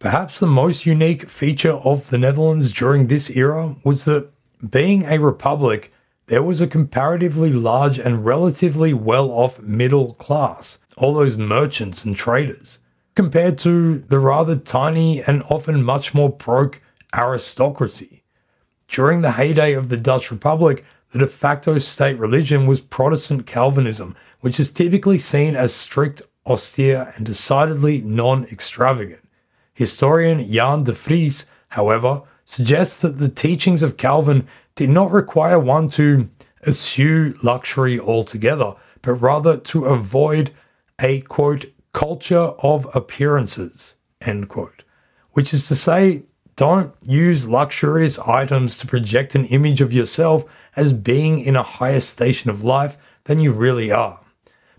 Perhaps 0.01 0.41
the 0.41 0.49
most 0.49 0.85
unique 0.85 1.31
feature 1.31 1.75
of 1.75 2.11
the 2.11 2.19
Netherlands 2.19 2.73
during 2.73 3.07
this 3.07 3.31
era 3.31 3.77
was 3.85 4.05
that 4.05 4.33
being 4.69 5.05
a 5.05 5.19
republic, 5.19 5.93
there 6.27 6.43
was 6.43 6.61
a 6.61 6.67
comparatively 6.67 7.53
large 7.53 8.01
and 8.01 8.25
relatively 8.25 8.95
well 8.95 9.31
off 9.31 9.61
middle 9.61 10.15
class, 10.15 10.81
all 10.97 11.15
those 11.15 11.37
merchants 11.37 12.05
and 12.05 12.17
traders, 12.17 12.81
compared 13.15 13.59
to 13.61 14.01
the 14.09 14.19
rather 14.19 14.57
tiny 14.57 15.23
and 15.23 15.45
often 15.45 15.85
much 15.85 16.15
more 16.15 16.31
broke 16.31 16.81
aristocracy. 17.17 18.23
During 18.89 19.23
the 19.23 19.33
heyday 19.33 19.73
of 19.73 19.89
the 19.89 19.97
Dutch 19.97 20.31
Republic, 20.31 20.85
the 21.13 21.19
de 21.19 21.27
facto 21.27 21.79
state 21.79 22.19
religion 22.19 22.67
was 22.67 22.81
Protestant 22.81 23.47
Calvinism, 23.47 24.17
which 24.41 24.61
is 24.61 24.73
typically 24.73 25.19
seen 25.19 25.57
as 25.57 25.75
strict, 25.75 26.23
austere, 26.47 27.13
and 27.17 27.25
decidedly 27.25 28.01
non 28.03 28.45
extravagant. 28.45 29.27
Historian 29.75 30.51
Jan 30.51 30.85
de 30.85 30.93
Vries, 30.93 31.47
however, 31.71 32.23
suggests 32.45 33.01
that 33.01 33.19
the 33.19 33.29
teachings 33.29 33.83
of 33.83 33.97
Calvin 33.97 34.47
did 34.75 34.91
not 34.91 35.11
require 35.11 35.59
one 35.59 35.89
to 35.89 36.29
eschew 36.67 37.35
luxury 37.43 37.99
altogether, 37.99 38.75
but 39.03 39.15
rather 39.15 39.57
to 39.57 39.85
avoid 39.85 40.53
a 41.01 41.21
quote 41.23 41.67
culture 41.93 42.53
of 42.61 42.89
appearances 42.95 43.97
end 44.21 44.49
quote, 44.49 44.83
which 45.33 45.53
is 45.53 45.69
to 45.69 45.75
say, 45.75 46.23
don't 46.57 46.95
use 47.03 47.47
luxurious 47.47 48.19
items 48.19 48.77
to 48.79 48.87
project 48.87 49.35
an 49.35 49.45
image 49.47 49.81
of 49.81 49.93
yourself 49.93 50.45
as 50.75 50.93
being 50.93 51.39
in 51.39 51.55
a 51.55 51.63
higher 51.63 52.01
station 52.01 52.51
of 52.51 52.65
life 52.65 52.97
than 53.25 53.41
you 53.41 53.53
really 53.53 53.93
are. 53.93 54.21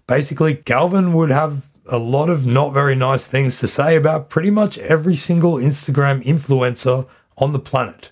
Basically, 0.08 0.56
Calvin 0.56 1.14
would 1.14 1.30
have 1.30 1.70
a 1.86 1.98
lot 1.98 2.30
of 2.30 2.46
not 2.46 2.74
very 2.74 2.96
nice 2.96 3.28
things 3.28 3.60
to 3.60 3.68
say 3.68 3.96
about 3.96 4.30
pretty 4.30 4.50
much 4.50 4.78
every 4.80 5.16
single 5.16 5.56
Instagram 5.56 6.24
influencer 6.26 7.08
on 7.38 7.54
the 7.54 7.60
planet. 7.60 8.10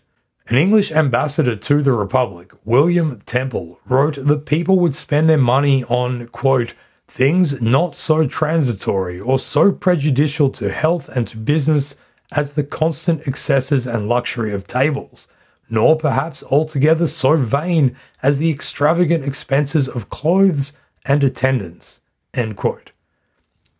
An 0.47 0.58
English 0.58 0.91
ambassador 0.91 1.56
to 1.56 1.82
the 1.82 1.91
Republic, 1.91 2.54
William 2.63 3.19
Temple, 3.25 3.80
wrote 3.88 4.28
that 4.28 4.45
people 4.45 4.78
would 4.80 4.95
spend 4.95 5.28
their 5.28 5.39
money 5.39 5.84
on, 5.86 6.28
quote, 6.28 6.75
things 7.08 7.62
not 7.62 7.95
so 7.95 8.28
transitory 8.28 9.19
or 9.19 9.39
so 9.39 9.71
prejudicial 9.71 10.49
to 10.51 10.71
health 10.71 11.10
and 11.10 11.28
to 11.28 11.38
business 11.38 11.95
as 12.32 12.54
the 12.54 12.64
constant 12.64 13.26
excesses 13.28 13.86
and 13.86 14.10
luxury 14.10 14.54
of 14.54 14.68
tables, 14.68 15.28
nor 15.70 15.96
perhaps 15.96 16.44
altogether 16.44 17.08
so 17.08 17.36
vain 17.38 17.96
as 18.22 18.38
the 18.38 18.50
extravagant 18.50 19.24
expenses 19.24 19.88
of 19.88 20.10
clothes 20.10 20.74
and 21.06 21.24
attendance. 21.24 22.00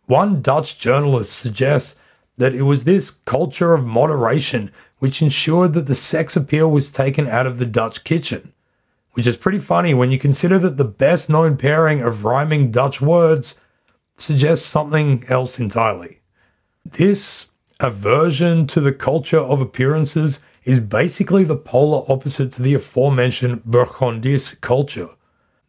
One 0.06 0.40
Dutch 0.40 0.78
journalist 0.78 1.32
suggests 1.32 1.98
that 2.38 2.54
it 2.54 2.62
was 2.62 2.84
this 2.84 3.10
culture 3.10 3.74
of 3.74 3.84
moderation 3.84 4.70
which 4.98 5.20
ensured 5.20 5.74
that 5.74 5.86
the 5.86 5.94
sex 5.94 6.36
appeal 6.36 6.70
was 6.70 6.90
taken 6.90 7.26
out 7.26 7.46
of 7.46 7.58
the 7.58 7.66
Dutch 7.66 8.04
kitchen. 8.04 8.52
Which 9.12 9.26
is 9.26 9.36
pretty 9.36 9.58
funny 9.58 9.94
when 9.94 10.10
you 10.10 10.18
consider 10.18 10.58
that 10.60 10.76
the 10.76 10.84
best 10.84 11.28
known 11.30 11.56
pairing 11.56 12.02
of 12.02 12.24
rhyming 12.24 12.70
Dutch 12.70 13.00
words 13.00 13.60
suggests 14.16 14.66
something 14.66 15.24
else 15.28 15.58
entirely. 15.58 16.20
This 16.84 17.48
aversion 17.80 18.66
to 18.66 18.80
the 18.80 18.92
culture 18.92 19.38
of 19.38 19.60
appearances 19.60 20.40
is 20.64 20.80
basically 20.80 21.44
the 21.44 21.56
polar 21.56 22.04
opposite 22.10 22.52
to 22.52 22.62
the 22.62 22.74
aforementioned 22.74 23.62
Bourgondisch 23.64 24.60
culture. 24.60 25.10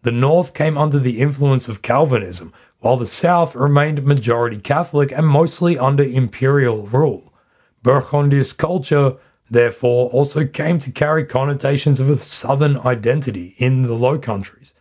The 0.04 0.12
North 0.12 0.54
came 0.54 0.78
under 0.78 1.00
the 1.00 1.20
influence 1.20 1.68
of 1.68 1.82
Calvinism, 1.82 2.54
while 2.80 2.98
the 2.98 3.08
South 3.08 3.56
remained 3.56 4.04
majority 4.04 4.58
Catholic 4.58 5.12
and 5.12 5.28
mostly 5.28 5.78
under 5.78 6.04
imperial 6.04 6.88
rule. 6.88 7.34
Bourgondisch 7.84 8.56
culture, 8.58 9.18
therefore, 9.50 10.10
also 10.12 10.46
came 10.46 10.80
to 10.80 10.92
carry 10.92 11.26
connotations 11.26 12.00
of 12.00 12.10
a 12.10 12.18
southern 12.18 12.78
identity 12.80 13.56
in 13.58 13.84
the 13.84 13.94
Low 13.94 14.18
Countries. 14.18 14.74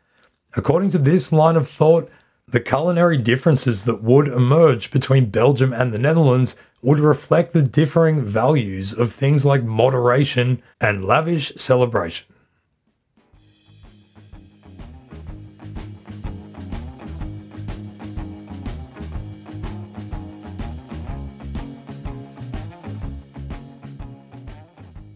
According 0.55 0.91
to 0.91 0.99
this 0.99 1.33
line 1.33 1.57
of 1.57 1.69
thought, 1.69 2.11
the 2.49 2.61
culinary 2.61 3.17
differences 3.17 3.85
that 3.85 4.03
would 4.03 4.29
emerge 4.29 4.91
between 4.93 5.31
Belgium 5.31 5.73
and 5.73 5.93
the 5.93 5.99
Netherlands 5.99 6.55
would 6.87 7.01
reflect 7.01 7.53
the 7.53 7.63
differing 7.63 8.25
values 8.25 8.93
of 8.93 9.13
things 9.13 9.45
like 9.45 9.65
moderation 9.65 10.63
and 10.81 11.05
lavish 11.05 11.53
celebration. 11.57 12.25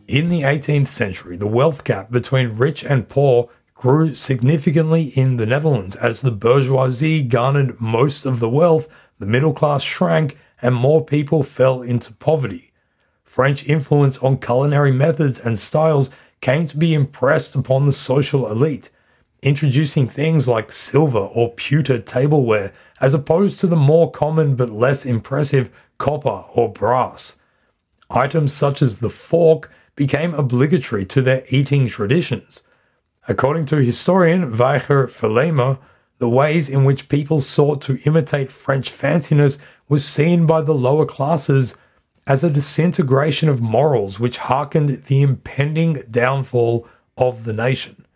In 0.09 0.29
the 0.29 0.43
18th 0.43 0.89
century, 0.89 1.37
the 1.37 1.47
wealth 1.47 1.85
gap 1.85 2.11
between 2.11 2.57
rich 2.57 2.83
and 2.83 3.09
poor 3.09 3.49
grew 3.75 4.17
significantly 4.17 5.05
in 5.15 5.37
the 5.37 5.47
Netherlands 5.47 5.95
as 5.95 6.21
the 6.21 6.33
bourgeoisie 6.33 7.23
garnered 7.23 7.81
most 7.81 8.27
of 8.27 8.41
the 8.41 8.51
wealth, 8.51 8.89
the 9.21 9.27
middle 9.27 9.53
class 9.53 9.85
shrank, 9.85 10.37
and 10.63 10.75
more 10.75 11.05
people 11.05 11.43
fell 11.43 11.83
into 11.83 12.13
poverty. 12.13 12.73
French 13.25 13.67
influence 13.67 14.19
on 14.19 14.39
culinary 14.39 14.93
methods 14.93 15.39
and 15.39 15.59
styles 15.59 16.11
came 16.41 16.67
to 16.67 16.77
be 16.77 16.95
impressed 16.95 17.55
upon 17.55 17.87
the 17.87 17.93
social 17.93 18.51
elite, 18.51 18.91
introducing 19.43 20.09
things 20.09 20.49
like 20.49 20.73
silver 20.73 21.19
or 21.19 21.53
pewter 21.53 21.99
tableware 21.99 22.73
as 23.01 23.15
opposed 23.15 23.61
to 23.61 23.67
the 23.67 23.77
more 23.77 24.11
common 24.11 24.57
but 24.57 24.71
less 24.71 25.07
impressive 25.07 25.71
copper 25.99 26.45
or 26.53 26.73
brass. 26.73 27.37
Items 28.11 28.53
such 28.53 28.83
as 28.83 28.99
the 28.99 29.11
fork 29.11 29.71
became 29.95 30.35
obligatory 30.35 31.07
to 31.07 31.23
their 31.23 31.45
eating 31.51 31.87
traditions. 31.87 32.63
According 33.29 33.67
to 33.67 33.77
historian 33.77 34.53
Waiger 34.53 35.07
Verlemer, 35.07 35.79
the 36.19 36.29
ways 36.29 36.69
in 36.69 36.85
which 36.85 37.09
people 37.09 37.41
sought 37.41 37.81
to 37.83 38.01
imitate 38.05 38.51
French 38.51 38.91
fanciness 38.91 39.59
was 39.91 40.07
seen 40.07 40.47
by 40.47 40.63
the 40.63 40.73
lower 40.73 41.05
classes 41.05 41.77
as 42.27 42.45
a 42.45 42.49
disintegration 42.49 43.49
of 43.49 43.61
morals 43.61 44.21
which 44.21 44.39
hearkened 44.39 45.05
the 45.07 45.21
impending 45.21 46.05
downfall 46.09 46.87
of 47.19 47.45
the 47.45 47.53
nation. 47.53 48.07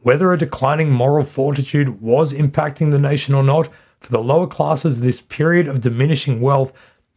Whether 0.00 0.32
a 0.32 0.38
declining 0.38 0.90
moral 0.92 1.24
fortitude 1.24 2.00
was 2.00 2.32
impacting 2.32 2.92
the 2.92 2.98
nation 2.98 3.34
or 3.34 3.42
not, 3.42 3.68
for 3.98 4.12
the 4.12 4.22
lower 4.22 4.46
classes, 4.46 5.00
this 5.00 5.20
period 5.20 5.66
of 5.66 5.80
diminishing 5.80 6.40
wealth 6.40 6.72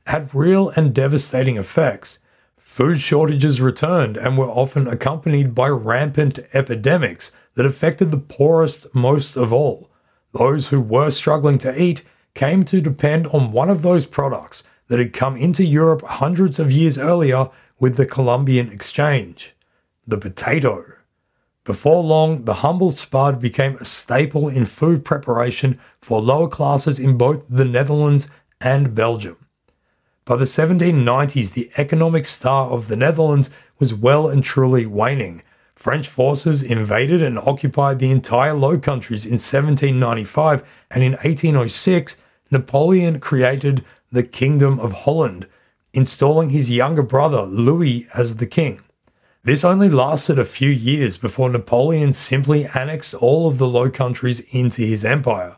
had 0.08 0.34
real 0.34 0.70
and 0.70 0.92
devastating 0.92 1.58
effects. 1.58 2.18
Food 2.58 3.00
shortages 3.00 3.62
returned 3.62 4.18
and 4.18 4.40
were 4.40 4.50
often 4.50 4.88
accompanied 4.88 5.54
by 5.54 5.68
rampant 5.70 6.40
epidemics 6.54 7.32
that 7.54 7.68
affected 7.68 8.10
the 8.10 8.18
poorest 8.18 8.88
most 8.96 9.38
of 9.38 9.54
all. 9.54 9.92
Those 10.32 10.70
who 10.70 10.82
were 10.82 11.12
struggling 11.12 11.60
to 11.60 11.80
eat 11.80 12.02
came 12.34 12.64
to 12.66 12.82
depend 12.82 13.28
on 13.28 13.52
one 13.52 13.70
of 13.70 13.82
those 13.82 14.06
products 14.06 14.64
that 14.88 15.00
had 15.00 15.14
come 15.14 15.38
into 15.38 15.64
Europe 15.64 16.02
hundreds 16.04 16.60
of 16.60 16.72
years 16.72 16.98
earlier 16.98 17.50
with 17.80 17.98
the 17.98 18.06
Columbian 18.06 18.72
Exchange 18.72 19.56
the 20.08 20.18
potato. 20.18 20.84
Before 21.64 22.04
long, 22.04 22.46
the 22.46 22.56
humble 22.56 22.92
spud 22.92 23.40
became 23.40 23.78
a 23.78 23.86
staple 23.86 24.50
in 24.50 24.66
food 24.66 25.06
preparation 25.06 25.80
for 26.00 26.20
lower 26.20 26.48
classes 26.48 27.00
in 27.00 27.18
both 27.18 27.46
the 27.48 27.66
Netherlands 27.66 28.28
and 28.60 28.96
Belgium. 28.96 29.38
By 30.26 30.38
the 30.38 30.46
1790s, 30.46 31.54
the 31.54 31.72
economic 31.78 32.26
star 32.26 32.70
of 32.72 32.88
the 32.88 32.96
Netherlands 32.96 33.50
was 33.80 33.94
well 33.94 34.28
and 34.28 34.44
truly 34.44 34.86
waning. 34.86 35.44
French 35.82 36.08
forces 36.08 36.62
invaded 36.62 37.24
and 37.24 37.40
occupied 37.40 37.98
the 37.98 38.12
entire 38.12 38.54
Low 38.54 38.78
Countries 38.78 39.26
in 39.26 39.40
1795, 39.40 40.64
and 40.92 41.04
in 41.04 41.14
1806, 41.14 42.18
Napoleon 42.52 43.20
created 43.20 43.84
the 44.12 44.22
Kingdom 44.22 44.80
of 44.80 44.94
Holland, 44.94 45.48
installing 45.92 46.52
his 46.52 46.70
younger 46.70 47.02
brother 47.02 47.42
Louis 47.42 48.08
as 48.14 48.38
the 48.38 48.46
king. 48.46 48.82
This 49.44 49.64
only 49.64 49.90
lasted 49.90 50.38
a 50.38 50.46
few 50.46 50.70
years 50.70 51.18
before 51.18 51.50
Napoleon 51.50 52.14
simply 52.14 52.68
annexed 52.76 53.16
all 53.16 53.48
of 53.48 53.58
the 53.58 53.68
Low 53.68 53.90
Countries 53.90 54.42
into 54.52 54.84
his 54.84 55.04
empire. 55.04 55.56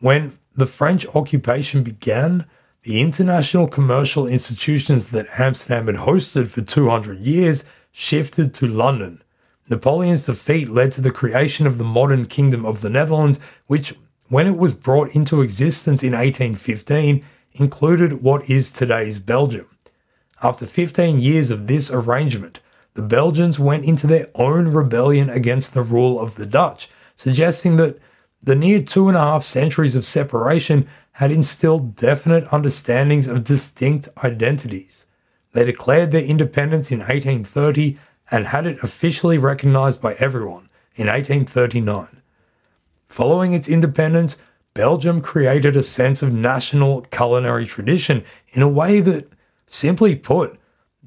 When 0.00 0.36
the 0.56 0.66
French 0.66 1.06
occupation 1.14 1.84
began, 1.84 2.44
the 2.82 3.00
international 3.00 3.68
commercial 3.68 4.26
institutions 4.26 5.10
that 5.10 5.28
Amsterdam 5.38 5.86
had 5.86 5.94
hosted 5.94 6.48
for 6.48 6.60
200 6.60 7.20
years 7.20 7.64
shifted 7.92 8.52
to 8.54 8.66
London. 8.66 9.22
Napoleon's 9.70 10.24
defeat 10.24 10.68
led 10.68 10.90
to 10.92 11.00
the 11.00 11.12
creation 11.12 11.66
of 11.66 11.78
the 11.78 11.84
modern 11.84 12.26
Kingdom 12.26 12.66
of 12.66 12.80
the 12.80 12.90
Netherlands, 12.90 13.38
which, 13.68 13.94
when 14.28 14.48
it 14.48 14.56
was 14.56 14.74
brought 14.74 15.14
into 15.14 15.40
existence 15.40 16.02
in 16.02 16.12
1815, 16.12 17.24
included 17.52 18.22
what 18.22 18.50
is 18.50 18.72
today's 18.72 19.20
Belgium. 19.20 19.66
After 20.42 20.66
15 20.66 21.20
years 21.20 21.50
of 21.50 21.68
this 21.68 21.90
arrangement, 21.90 22.58
the 22.94 23.02
Belgians 23.02 23.60
went 23.60 23.84
into 23.84 24.08
their 24.08 24.28
own 24.34 24.68
rebellion 24.68 25.30
against 25.30 25.72
the 25.72 25.82
rule 25.82 26.18
of 26.18 26.34
the 26.34 26.46
Dutch, 26.46 26.90
suggesting 27.14 27.76
that 27.76 27.98
the 28.42 28.56
near 28.56 28.82
two 28.82 29.06
and 29.06 29.16
a 29.16 29.20
half 29.20 29.44
centuries 29.44 29.94
of 29.94 30.04
separation 30.04 30.88
had 31.12 31.30
instilled 31.30 31.94
definite 31.94 32.52
understandings 32.52 33.28
of 33.28 33.44
distinct 33.44 34.08
identities. 34.24 35.06
They 35.52 35.64
declared 35.64 36.10
their 36.10 36.24
independence 36.24 36.90
in 36.90 37.00
1830 37.00 37.98
and 38.30 38.46
had 38.46 38.66
it 38.66 38.82
officially 38.82 39.38
recognized 39.38 40.00
by 40.00 40.14
everyone 40.14 40.68
in 40.94 41.06
1839. 41.06 42.22
Following 43.08 43.52
its 43.52 43.68
independence, 43.68 44.36
Belgium 44.74 45.20
created 45.20 45.76
a 45.76 45.82
sense 45.82 46.22
of 46.22 46.32
national 46.32 47.02
culinary 47.02 47.66
tradition 47.66 48.24
in 48.50 48.62
a 48.62 48.68
way 48.68 49.00
that, 49.00 49.28
simply 49.66 50.14
put, 50.14 50.58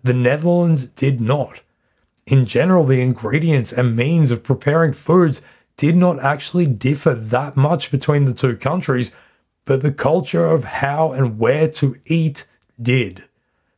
the 0.04 0.14
Netherlands 0.14 0.86
did 0.86 1.22
not. 1.22 1.62
In 2.26 2.46
general, 2.46 2.84
the 2.84 3.02
ingredients 3.02 3.72
and 3.72 3.96
means 3.96 4.32
of 4.32 4.44
preparing 4.44 4.92
foods 4.94 5.42
did 5.78 5.96
not 5.96 6.20
actually 6.20 6.68
differ 6.68 7.16
that 7.16 7.56
much 7.56 7.90
between 7.90 8.26
the 8.26 8.34
two 8.34 8.56
countries, 8.58 9.16
but 9.66 9.82
the 9.82 9.94
culture 9.94 10.46
of 10.46 10.64
how 10.66 11.14
and 11.14 11.40
where 11.40 11.70
to 11.70 11.96
eat 12.06 12.46
did. 12.82 13.24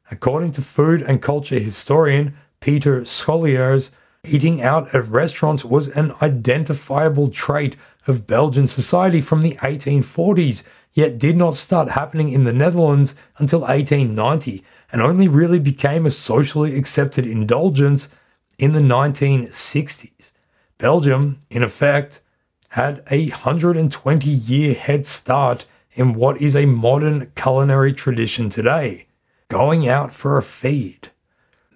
According 0.10 0.52
to 0.54 0.62
food 0.62 1.02
and 1.02 1.22
culture 1.22 1.60
historian 1.60 2.36
Peter 2.66 3.02
Scholliers, 3.02 3.92
eating 4.24 4.60
out 4.60 4.96
at 4.96 5.08
restaurants 5.08 5.64
was 5.64 5.88
an 5.90 6.12
identifiable 6.20 7.30
trait 7.30 7.76
of 8.08 8.26
Belgian 8.26 8.68
society 8.68 9.22
from 9.22 9.44
the 9.44 9.54
1840s, 9.58 10.64
yet 10.92 11.20
did 11.20 11.38
not 11.38 11.54
start 11.54 11.92
happening 11.92 12.30
in 12.30 12.44
the 12.44 12.52
Netherlands 12.52 13.14
until 13.38 13.60
1890 13.60 14.64
and 14.92 15.00
only 15.00 15.28
really 15.28 15.60
became 15.60 16.08
a 16.08 16.10
socially 16.10 16.76
accepted 16.76 17.28
indulgence 17.28 18.10
in 18.58 18.74
the 18.74 18.80
1960s. 18.80 20.32
Belgium, 20.80 21.38
in 21.52 21.62
effect, 21.62 22.22
had 22.70 23.04
a 23.12 23.30
120 23.30 24.28
year 24.28 24.74
head 24.74 25.06
start 25.06 25.68
in 25.94 26.16
what 26.16 26.42
is 26.42 26.56
a 26.56 26.66
modern 26.66 27.32
culinary 27.36 27.94
tradition 27.94 28.50
today 28.50 29.06
going 29.50 29.88
out 29.88 30.12
for 30.12 30.36
a 30.36 30.42
feed. 30.42 31.12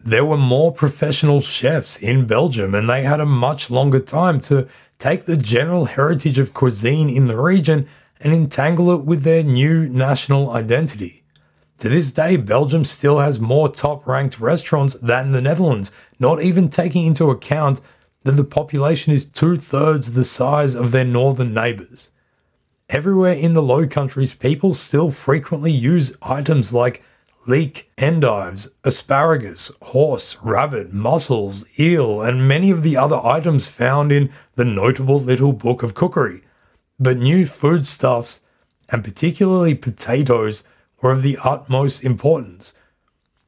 There 0.09 0.25
were 0.25 0.37
more 0.37 0.71
professional 0.71 1.39
chefs 1.39 1.95
in 1.95 2.25
Belgium, 2.25 2.73
and 2.73 2.89
they 2.89 3.03
had 3.03 3.19
a 3.19 3.27
much 3.27 3.69
longer 3.69 3.99
time 3.99 4.41
to 4.41 4.67
take 4.97 5.25
the 5.25 5.37
general 5.37 5.85
heritage 5.85 6.39
of 6.39 6.51
cuisine 6.51 7.11
in 7.11 7.27
the 7.27 7.39
region 7.39 7.87
and 8.19 8.33
entangle 8.33 8.89
it 8.89 9.03
with 9.03 9.21
their 9.21 9.43
new 9.43 9.87
national 9.87 10.49
identity. 10.49 11.21
To 11.77 11.89
this 11.89 12.09
day, 12.09 12.37
Belgium 12.37 12.85
still 12.85 13.19
has 13.19 13.39
more 13.39 13.69
top 13.69 14.07
ranked 14.07 14.39
restaurants 14.39 14.95
than 14.95 15.29
the 15.29 15.43
Netherlands, 15.43 15.91
not 16.17 16.41
even 16.41 16.69
taking 16.69 17.05
into 17.05 17.29
account 17.29 17.79
that 18.23 18.31
the 18.31 18.43
population 18.43 19.13
is 19.13 19.25
two 19.25 19.57
thirds 19.57 20.13
the 20.13 20.25
size 20.25 20.73
of 20.73 20.89
their 20.89 21.05
northern 21.05 21.53
neighbours. 21.53 22.09
Everywhere 22.89 23.33
in 23.33 23.53
the 23.53 23.61
Low 23.61 23.85
Countries, 23.85 24.33
people 24.33 24.73
still 24.73 25.11
frequently 25.11 25.71
use 25.71 26.17
items 26.23 26.73
like 26.73 27.03
leek, 27.49 27.89
endives, 27.97 28.69
asparagus, 28.83 29.71
horse, 29.81 30.37
rabbit, 30.43 30.93
mussels, 30.93 31.65
eel, 31.79 32.21
and 32.21 32.47
many 32.47 32.69
of 32.69 32.83
the 32.83 32.95
other 32.95 33.19
items 33.25 33.67
found 33.67 34.11
in 34.11 34.31
the 34.53 34.63
notable 34.63 35.19
little 35.19 35.51
book 35.51 35.81
of 35.81 35.95
cookery. 35.95 36.43
But 36.99 37.17
new 37.17 37.47
foodstuffs, 37.47 38.41
and 38.89 39.03
particularly 39.03 39.73
potatoes, 39.73 40.63
were 41.01 41.11
of 41.11 41.23
the 41.23 41.39
utmost 41.43 42.03
importance. 42.03 42.73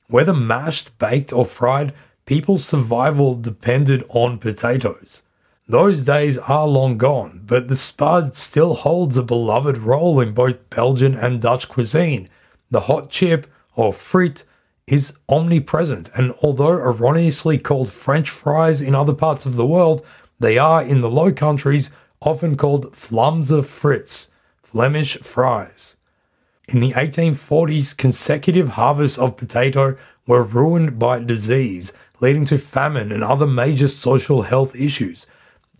Whether 0.08 0.34
mashed, 0.34 0.98
baked, 0.98 1.32
or 1.32 1.46
fried, 1.46 1.94
people's 2.26 2.66
survival 2.66 3.36
depended 3.36 4.04
on 4.10 4.40
potatoes. 4.40 5.22
Those 5.68 6.02
days 6.04 6.40
are 6.40 6.68
long 6.68 6.98
gone, 6.98 7.44
but 7.46 7.68
the 7.68 7.76
spud 7.76 8.36
still 8.36 8.74
holds 8.74 9.16
a 9.16 9.22
beloved 9.22 9.78
role 9.78 10.20
in 10.20 10.34
both 10.34 10.72
Belgian 10.72 11.14
and 11.14 11.40
Dutch 11.40 11.70
cuisine. 11.70 12.30
The 12.72 12.82
hot 12.82 13.12
chip, 13.12 13.46
or 13.75 13.93
friet, 13.93 14.43
is 14.88 15.17
omnipresent, 15.29 16.10
and 16.15 16.34
although 16.41 16.71
erroneously 16.71 17.57
called 17.57 17.91
French 17.91 18.29
fries 18.29 18.81
in 18.81 18.93
other 18.93 19.13
parts 19.13 19.45
of 19.45 19.55
the 19.55 19.65
world, 19.65 20.05
they 20.39 20.57
are 20.57 20.84
in 20.84 21.01
the 21.01 21.10
Low 21.10 21.31
Countries 21.31 21.91
often 22.21 22.57
called 22.57 22.91
Vlaamse 22.93 23.62
frits, 23.62 24.29
Flemish 24.62 25.17
fries. 25.19 25.97
In 26.67 26.79
the 26.79 26.93
1840s, 26.93 27.95
consecutive 27.95 28.69
harvests 28.69 29.17
of 29.17 29.38
potato 29.38 29.95
were 30.27 30.43
ruined 30.43 30.97
by 30.97 31.19
disease, 31.19 31.93
leading 32.19 32.45
to 32.45 32.57
famine 32.57 33.12
and 33.12 33.23
other 33.23 33.47
major 33.47 33.88
social 33.88 34.43
health 34.43 34.75
issues. 34.75 35.27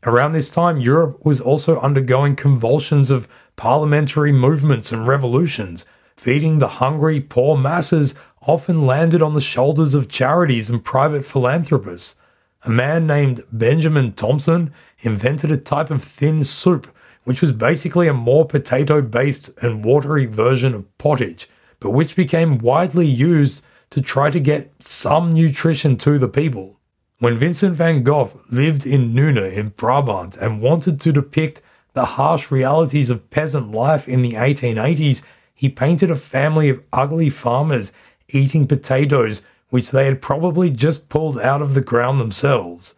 Around 0.04 0.34
this 0.34 0.50
time, 0.50 0.80
Europe 0.80 1.24
was 1.24 1.40
also 1.40 1.80
undergoing 1.80 2.36
convulsions 2.36 3.12
of 3.12 3.28
parliamentary 3.56 4.32
movements 4.32 4.92
and 4.92 5.08
revolutions. 5.08 5.86
Feeding 6.22 6.60
the 6.60 6.68
hungry, 6.68 7.20
poor 7.20 7.58
masses 7.58 8.14
often 8.44 8.86
landed 8.86 9.24
on 9.24 9.34
the 9.34 9.42
shoulders 9.42 9.96
of 9.96 10.08
charities 10.08 10.70
and 10.70 10.84
private 10.84 11.26
philanthropists. 11.26 12.16
A 12.62 12.70
man 12.70 13.08
named 13.08 13.44
Benjamin 13.52 14.14
Thompson 14.14 14.72
invented 15.00 15.50
a 15.50 15.58
type 15.58 15.90
of 15.90 16.04
thin 16.04 16.44
soup, 16.44 16.96
which 17.24 17.42
was 17.42 17.52
basically 17.52 18.08
a 18.08 18.14
more 18.14 18.46
potato 18.46 19.02
based 19.02 19.50
and 19.64 19.84
watery 19.84 20.28
version 20.28 20.76
of 20.76 20.96
pottage, 21.00 21.50
but 21.80 21.90
which 21.90 22.16
became 22.16 22.60
widely 22.60 23.08
used 23.08 23.64
to 23.90 24.00
try 24.00 24.30
to 24.30 24.40
get 24.40 24.72
some 24.80 25.34
nutrition 25.34 25.98
to 25.98 26.20
the 26.20 26.30
people. 26.30 26.78
When 27.18 27.40
Vincent 27.40 27.76
van 27.76 28.04
Gogh 28.04 28.42
lived 28.52 28.86
in 28.86 29.16
Nuenen 29.16 29.52
in 29.52 29.70
Brabant 29.70 30.38
and 30.38 30.62
wanted 30.62 31.02
to 31.02 31.12
depict 31.12 31.64
the 31.94 32.06
harsh 32.06 32.52
realities 32.52 33.10
of 33.10 33.32
peasant 33.32 33.72
life 33.72 34.08
in 34.08 34.22
the 34.22 34.34
1880s, 34.34 35.24
he 35.62 35.70
painted 35.70 36.10
a 36.10 36.16
family 36.16 36.70
of 36.70 36.82
ugly 36.92 37.30
farmers 37.30 37.94
eating 38.30 38.66
potatoes 38.66 39.44
which 39.70 39.92
they 39.92 40.06
had 40.06 40.20
probably 40.20 40.72
just 40.72 41.08
pulled 41.08 41.40
out 41.40 41.62
of 41.62 41.76
the 41.76 41.82
ground 41.82 42.20
themselves. 42.20 42.96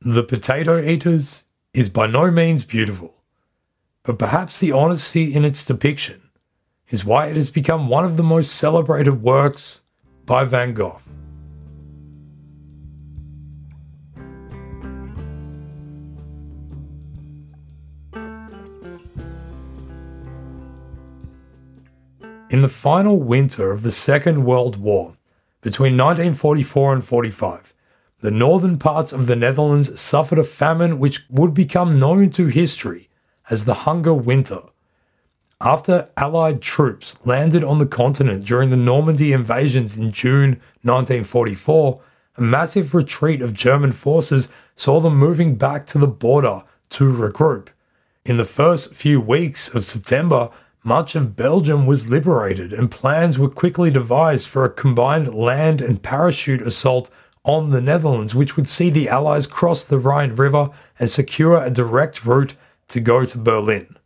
The 0.00 0.22
Potato 0.22 0.80
Eaters 0.80 1.42
is 1.74 1.88
by 1.88 2.06
no 2.06 2.30
means 2.30 2.62
beautiful, 2.62 3.16
but 4.04 4.16
perhaps 4.16 4.60
the 4.60 4.70
honesty 4.70 5.34
in 5.34 5.44
its 5.44 5.64
depiction 5.64 6.22
is 6.88 7.04
why 7.04 7.26
it 7.26 7.34
has 7.34 7.50
become 7.50 7.88
one 7.88 8.04
of 8.04 8.16
the 8.16 8.22
most 8.22 8.54
celebrated 8.54 9.20
works 9.20 9.80
by 10.24 10.44
Van 10.44 10.74
Gogh. 10.74 11.00
In 22.50 22.62
the 22.62 22.68
final 22.68 23.18
winter 23.18 23.72
of 23.72 23.82
the 23.82 23.90
Second 23.90 24.42
World 24.42 24.76
War, 24.76 25.18
between 25.60 25.98
1944 25.98 26.94
and 26.94 27.04
45, 27.04 27.74
the 28.20 28.30
northern 28.30 28.78
parts 28.78 29.12
of 29.12 29.26
the 29.26 29.36
Netherlands 29.36 30.00
suffered 30.00 30.38
a 30.38 30.44
famine 30.44 30.98
which 30.98 31.26
would 31.28 31.52
become 31.52 32.00
known 32.00 32.30
to 32.30 32.46
history 32.46 33.10
as 33.50 33.66
the 33.66 33.84
Hunger 33.84 34.14
Winter. 34.14 34.62
After 35.60 36.08
Allied 36.16 36.62
troops 36.62 37.16
landed 37.22 37.62
on 37.62 37.80
the 37.80 37.86
continent 37.86 38.46
during 38.46 38.70
the 38.70 38.78
Normandy 38.78 39.34
invasions 39.34 39.98
in 39.98 40.10
June 40.10 40.52
1944, 40.82 42.00
a 42.38 42.40
massive 42.40 42.94
retreat 42.94 43.42
of 43.42 43.52
German 43.52 43.92
forces 43.92 44.48
saw 44.74 45.00
them 45.00 45.18
moving 45.18 45.56
back 45.56 45.86
to 45.88 45.98
the 45.98 46.06
border 46.06 46.62
to 46.90 47.12
regroup. 47.12 47.68
In 48.24 48.38
the 48.38 48.46
first 48.46 48.94
few 48.94 49.20
weeks 49.20 49.74
of 49.74 49.84
September, 49.84 50.48
much 50.84 51.14
of 51.14 51.36
Belgium 51.36 51.86
was 51.86 52.08
liberated 52.08 52.72
and 52.72 52.90
plans 52.90 53.38
were 53.38 53.48
quickly 53.48 53.90
devised 53.90 54.46
for 54.46 54.64
a 54.64 54.70
combined 54.70 55.34
land 55.34 55.80
and 55.80 56.02
parachute 56.02 56.62
assault 56.62 57.10
on 57.44 57.70
the 57.70 57.80
Netherlands, 57.80 58.34
which 58.34 58.56
would 58.56 58.68
see 58.68 58.90
the 58.90 59.08
Allies 59.08 59.46
cross 59.46 59.84
the 59.84 59.98
Rhine 59.98 60.34
River 60.34 60.70
and 60.98 61.10
secure 61.10 61.62
a 61.62 61.70
direct 61.70 62.24
route 62.24 62.54
to 62.88 63.00
go 63.00 63.24
to 63.24 63.38
Berlin. 63.38 63.96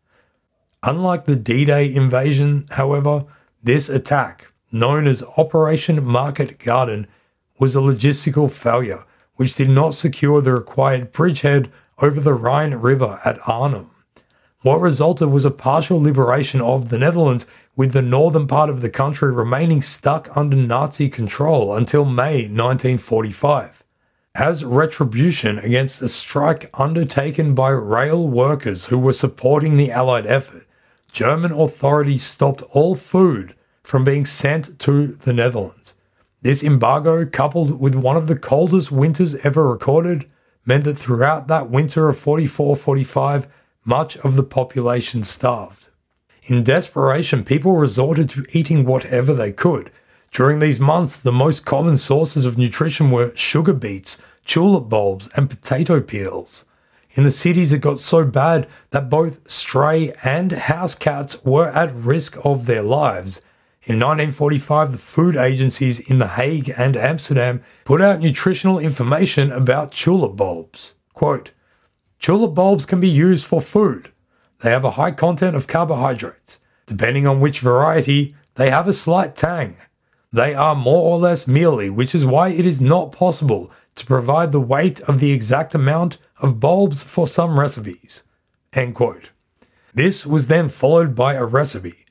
Unlike 0.82 1.26
the 1.26 1.36
D 1.36 1.64
Day 1.64 1.92
invasion, 1.92 2.66
however, 2.72 3.24
this 3.62 3.88
attack, 3.88 4.48
known 4.72 5.06
as 5.06 5.22
Operation 5.36 6.04
Market 6.04 6.58
Garden, 6.58 7.06
was 7.58 7.76
a 7.76 7.80
logistical 7.80 8.50
failure 8.50 9.04
which 9.36 9.54
did 9.54 9.70
not 9.70 9.94
secure 9.94 10.40
the 10.40 10.52
required 10.52 11.12
bridgehead 11.12 11.70
over 11.98 12.20
the 12.20 12.34
Rhine 12.34 12.74
River 12.74 13.20
at 13.24 13.38
Arnhem. 13.48 13.90
What 14.62 14.80
resulted 14.80 15.28
was 15.28 15.44
a 15.44 15.50
partial 15.50 16.00
liberation 16.00 16.60
of 16.60 16.88
the 16.88 16.98
Netherlands, 16.98 17.46
with 17.74 17.92
the 17.92 18.02
northern 18.02 18.46
part 18.46 18.70
of 18.70 18.80
the 18.80 18.90
country 18.90 19.32
remaining 19.32 19.82
stuck 19.82 20.34
under 20.36 20.56
Nazi 20.56 21.08
control 21.08 21.74
until 21.74 22.04
May 22.04 22.42
1945. 22.42 23.82
As 24.36 24.64
retribution 24.64 25.58
against 25.58 26.00
a 26.00 26.08
strike 26.08 26.70
undertaken 26.74 27.56
by 27.56 27.70
rail 27.70 28.28
workers 28.28 28.84
who 28.84 28.98
were 28.98 29.12
supporting 29.12 29.76
the 29.76 29.90
Allied 29.90 30.26
effort, 30.26 30.64
German 31.10 31.50
authorities 31.50 32.22
stopped 32.22 32.62
all 32.70 32.94
food 32.94 33.56
from 33.82 34.04
being 34.04 34.24
sent 34.24 34.78
to 34.78 35.08
the 35.08 35.32
Netherlands. 35.32 35.94
This 36.42 36.62
embargo, 36.62 37.26
coupled 37.26 37.80
with 37.80 37.96
one 37.96 38.16
of 38.16 38.28
the 38.28 38.38
coldest 38.38 38.92
winters 38.92 39.34
ever 39.36 39.68
recorded, 39.68 40.30
meant 40.64 40.84
that 40.84 40.98
throughout 40.98 41.48
that 41.48 41.68
winter 41.68 42.08
of 42.08 42.16
44 42.16 42.76
45, 42.76 43.48
much 43.84 44.16
of 44.18 44.36
the 44.36 44.42
population 44.42 45.24
starved. 45.24 45.88
In 46.44 46.64
desperation, 46.64 47.44
people 47.44 47.76
resorted 47.76 48.28
to 48.30 48.46
eating 48.52 48.84
whatever 48.84 49.32
they 49.32 49.52
could. 49.52 49.90
During 50.32 50.58
these 50.58 50.80
months, 50.80 51.20
the 51.20 51.32
most 51.32 51.64
common 51.64 51.96
sources 51.96 52.46
of 52.46 52.58
nutrition 52.58 53.10
were 53.10 53.32
sugar 53.36 53.72
beets, 53.72 54.20
tulip 54.44 54.88
bulbs, 54.88 55.28
and 55.36 55.50
potato 55.50 56.00
peels. 56.00 56.64
In 57.14 57.24
the 57.24 57.30
cities, 57.30 57.72
it 57.72 57.80
got 57.80 58.00
so 58.00 58.24
bad 58.24 58.66
that 58.90 59.10
both 59.10 59.48
stray 59.50 60.14
and 60.24 60.52
house 60.52 60.94
cats 60.94 61.44
were 61.44 61.68
at 61.68 61.94
risk 61.94 62.38
of 62.44 62.66
their 62.66 62.82
lives. 62.82 63.42
In 63.84 63.96
1945, 63.98 64.92
the 64.92 64.98
food 64.98 65.36
agencies 65.36 66.00
in 66.00 66.18
The 66.18 66.28
Hague 66.28 66.72
and 66.76 66.96
Amsterdam 66.96 67.62
put 67.84 68.00
out 68.00 68.20
nutritional 68.20 68.78
information 68.78 69.52
about 69.52 69.92
tulip 69.92 70.36
bulbs. 70.36 70.94
Quote, 71.12 71.50
Tulip 72.22 72.54
bulbs 72.54 72.86
can 72.86 73.00
be 73.00 73.08
used 73.08 73.44
for 73.44 73.60
food. 73.60 74.12
They 74.60 74.70
have 74.70 74.84
a 74.84 74.92
high 74.92 75.10
content 75.10 75.56
of 75.56 75.66
carbohydrates. 75.66 76.60
Depending 76.86 77.26
on 77.26 77.40
which 77.40 77.58
variety, 77.58 78.36
they 78.54 78.70
have 78.70 78.86
a 78.86 78.92
slight 78.92 79.34
tang. 79.34 79.76
They 80.32 80.54
are 80.54 80.76
more 80.76 81.10
or 81.10 81.18
less 81.18 81.48
mealy, 81.48 81.90
which 81.90 82.14
is 82.14 82.24
why 82.24 82.50
it 82.50 82.64
is 82.64 82.80
not 82.80 83.10
possible 83.10 83.72
to 83.96 84.06
provide 84.06 84.52
the 84.52 84.60
weight 84.60 85.00
of 85.00 85.18
the 85.18 85.32
exact 85.32 85.74
amount 85.74 86.18
of 86.38 86.60
bulbs 86.60 87.02
for 87.02 87.26
some 87.26 87.58
recipes. 87.58 88.22
End 88.72 88.94
quote. 88.94 89.30
This 89.92 90.24
was 90.24 90.46
then 90.46 90.68
followed 90.68 91.16
by 91.16 91.34
a 91.34 91.44
recipe. 91.44 92.06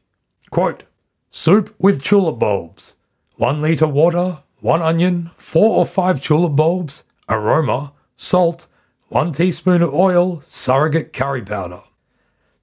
Quote, 0.50 0.84
soup 1.30 1.74
with 1.80 2.04
tulip 2.04 2.38
bulbs. 2.38 2.98
One 3.38 3.62
litre 3.62 3.88
water, 3.88 4.44
one 4.60 4.82
onion, 4.82 5.32
four 5.38 5.78
or 5.78 5.86
five 5.86 6.22
tulip 6.22 6.58
bulbs, 6.58 7.06
aroma, 7.30 7.94
salt, 8.18 8.68
1 9.12 9.34
teaspoon 9.34 9.82
of 9.82 9.94
oil, 9.94 10.42
surrogate 10.48 11.12
curry 11.12 11.42
powder. 11.42 11.82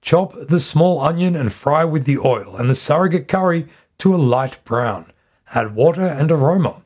Chop 0.00 0.34
the 0.48 0.58
small 0.58 0.98
onion 0.98 1.36
and 1.36 1.52
fry 1.52 1.84
with 1.84 2.06
the 2.06 2.16
oil 2.16 2.56
and 2.56 2.70
the 2.70 2.74
surrogate 2.74 3.28
curry 3.28 3.66
to 3.98 4.14
a 4.14 4.16
light 4.16 4.58
brown. 4.64 5.12
Add 5.54 5.74
water 5.74 6.06
and 6.06 6.32
aroma. 6.32 6.76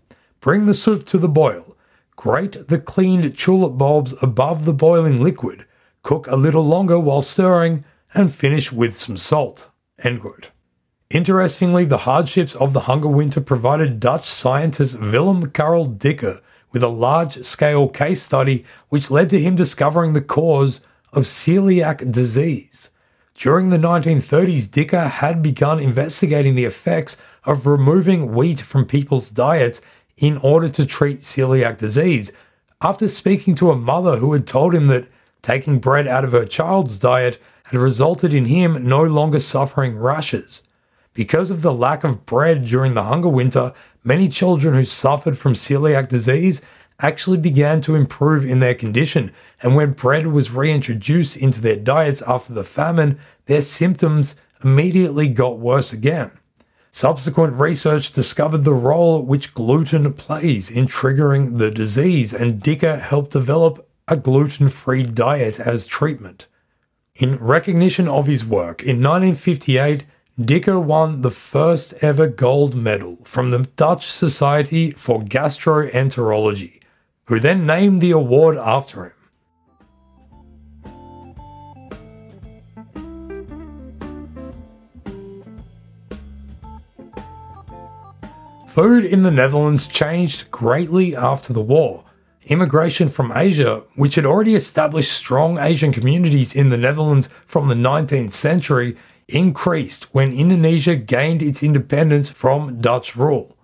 Bring 0.41 0.67
the 0.67 0.75
soup 0.75 1.07
to 1.07 1.17
the 1.17 1.29
boil. 1.29 1.77
Grate 2.17 2.67
the 2.67 2.81
cleaned 2.81 3.39
tulip 3.39 3.79
bulbs 3.79 4.15
above 4.21 4.65
the 4.65 4.73
boiling 4.73 5.23
liquid. 5.23 5.65
Cook 6.03 6.27
a 6.27 6.35
little 6.35 6.67
longer 6.67 6.99
while 6.99 7.23
stirring 7.23 7.85
and 8.15 8.35
finish 8.35 8.73
with 8.73 8.97
some 8.97 9.17
salt. 9.17 9.69
Interestingly, 11.09 11.85
the 11.85 11.99
hardships 11.99 12.57
of 12.57 12.73
the 12.73 12.81
Hunger 12.91 13.07
Winter 13.07 13.41
provided 13.41 14.01
Dutch 14.01 14.29
scientist 14.29 14.99
Willem 14.99 15.53
Karel 15.53 15.89
Dicke 15.89 16.41
with 16.73 16.83
a 16.83 16.89
large 16.89 17.45
scale 17.45 17.89
case 17.89 18.23
study 18.23 18.65
which 18.89 19.11
led 19.11 19.31
to 19.31 19.41
him 19.41 19.55
discovering 19.55 20.13
the 20.13 20.21
cause 20.21 20.81
of 21.13 21.25
celiac 21.25 22.11
disease. 22.11 22.91
During 23.35 23.71
the 23.71 23.79
1930s, 23.79 24.69
Dicke 24.69 25.11
had 25.11 25.43
begun 25.43 25.81
investigating 25.81 26.55
the 26.55 26.65
effects 26.65 27.17
of 27.45 27.67
removing 27.67 28.33
wheat 28.33 28.61
from 28.61 28.87
people's 28.87 29.31
diets 29.31 29.81
in 30.17 30.37
order 30.39 30.69
to 30.69 30.87
treat 30.87 31.21
celiac 31.21 31.79
disease. 31.79 32.33
After 32.81 33.09
speaking 33.09 33.55
to 33.57 33.71
a 33.71 33.77
mother 33.77 34.17
who 34.17 34.33
had 34.33 34.47
told 34.47 34.75
him 34.75 34.87
that 34.89 35.09
taking 35.41 35.79
bread 35.79 36.07
out 36.07 36.25
of 36.25 36.33
her 36.33 36.45
child's 36.45 36.99
diet 36.99 37.41
had 37.65 37.81
resulted 37.81 38.33
in 38.33 38.47
him 38.47 38.87
no 38.87 39.03
longer 39.03 39.41
suffering 39.41 39.99
rashes. 39.99 40.63
Because 41.15 41.51
of 41.51 41.63
the 41.63 41.73
lack 41.75 42.05
of 42.05 42.25
bread 42.25 42.67
during 42.67 42.95
the 42.95 43.05
hunger 43.05 43.29
winter, 43.29 43.73
many 44.05 44.29
children 44.29 44.75
who 44.75 44.85
suffered 44.85 45.39
from 45.39 45.55
celiac 45.55 46.09
disease 46.09 46.63
actually 47.01 47.39
began 47.39 47.81
to 47.81 47.95
improve 47.95 48.45
in 48.45 48.61
their 48.61 48.75
condition, 48.75 49.33
and 49.63 49.75
when 49.75 49.93
bread 49.93 50.27
was 50.29 50.53
reintroduced 50.53 51.37
into 51.37 51.61
their 51.61 51.77
diets 51.77 52.23
after 52.23 52.53
the 52.53 52.65
famine, 52.65 53.19
their 53.47 53.63
symptoms 53.63 54.37
immediately 54.65 55.29
got 55.29 55.59
worse 55.59 55.93
again. 55.93 56.31
Subsequent 56.95 57.55
research 57.55 58.13
discovered 58.13 58.65
the 58.65 58.75
role 58.75 59.23
which 59.23 59.55
gluten 59.55 60.13
plays 60.13 60.71
in 60.71 60.87
triggering 60.87 61.59
the 61.59 61.71
disease, 61.71 62.35
and 62.35 62.63
Dicke 62.63 63.01
helped 63.01 63.33
develop 63.33 63.89
a 64.07 64.17
gluten 64.17 64.69
free 64.69 65.03
diet 65.03 65.59
as 65.59 65.87
treatment. 65.87 66.47
In 67.15 67.37
recognition 67.37 68.09
of 68.09 68.27
his 68.27 68.45
work, 68.45 68.83
in 68.83 69.03
1958, 69.03 70.05
Dicke 70.41 70.83
won 70.83 71.21
the 71.21 71.31
first 71.31 71.93
ever 72.01 72.27
gold 72.27 72.75
medal 72.75 73.19
from 73.23 73.51
the 73.51 73.69
Dutch 73.77 74.11
Society 74.11 74.93
for 74.93 75.21
Gastroenterology, 75.21 76.81
who 77.27 77.39
then 77.39 77.67
named 77.67 78.01
the 78.01 78.13
award 78.13 78.57
after 78.57 79.05
him. 79.05 79.13
Food 88.69 89.05
in 89.05 89.23
the 89.25 89.31
Netherlands 89.31 89.87
changed 89.87 90.51
greatly 90.51 91.15
after 91.15 91.53
the 91.53 91.61
war. 91.61 92.05
Immigration 92.47 93.11
from 93.11 93.31
Asia, 93.37 93.83
which 93.97 94.15
had 94.15 94.25
already 94.25 94.55
established 94.55 95.13
strong 95.13 95.59
Asian 95.59 95.93
communities 95.93 96.57
in 96.57 96.71
the 96.71 96.79
Netherlands 96.79 97.29
from 97.47 97.69
the 97.69 97.75
19th 97.75 98.33
century, 98.33 98.97
increased 99.29 100.05
when 100.15 100.33
Indonesia 100.33 100.97
gained 100.97 101.43
its 101.43 101.63
independence 101.63 102.31
from 102.31 102.81
Dutch 102.81 103.17
rule. 103.17 103.57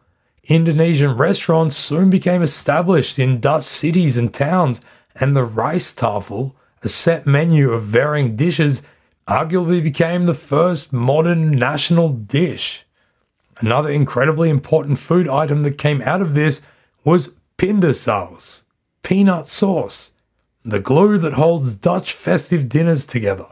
Indonesian 0.45 1.17
restaurants 1.17 1.77
soon 1.77 2.09
became 2.09 2.43
established 2.43 3.19
in 3.19 3.41
Dutch 3.41 3.67
cities 3.67 4.17
and 4.17 4.33
towns, 4.33 4.81
and 5.15 5.37
the 5.37 5.47
rijsttafel, 5.47 6.55
a 6.83 6.89
set 6.89 7.27
menu 7.27 7.73
of 7.73 7.83
varying 7.83 8.35
dishes, 8.37 8.83
arguably 9.27 9.83
became 9.83 10.25
the 10.25 10.35
first 10.35 10.93
modern 10.93 11.51
national 11.51 12.09
dish. 12.09 12.85
Another 13.61 13.91
incredibly 13.91 14.49
important 14.49 14.99
food 14.99 15.29
item 15.29 15.65
that 15.65 15.77
came 15.77 16.01
out 16.03 16.23
of 16.23 16.35
this 16.35 16.63
was 17.05 17.35
pindasaus, 17.59 18.63
peanut 19.03 19.49
sauce, 19.49 20.13
the 20.65 20.81
glue 20.81 21.19
that 21.19 21.35
holds 21.35 21.75
Dutch 21.75 22.13
festive 22.13 22.69
dinners 22.69 23.05
together. 23.05 23.47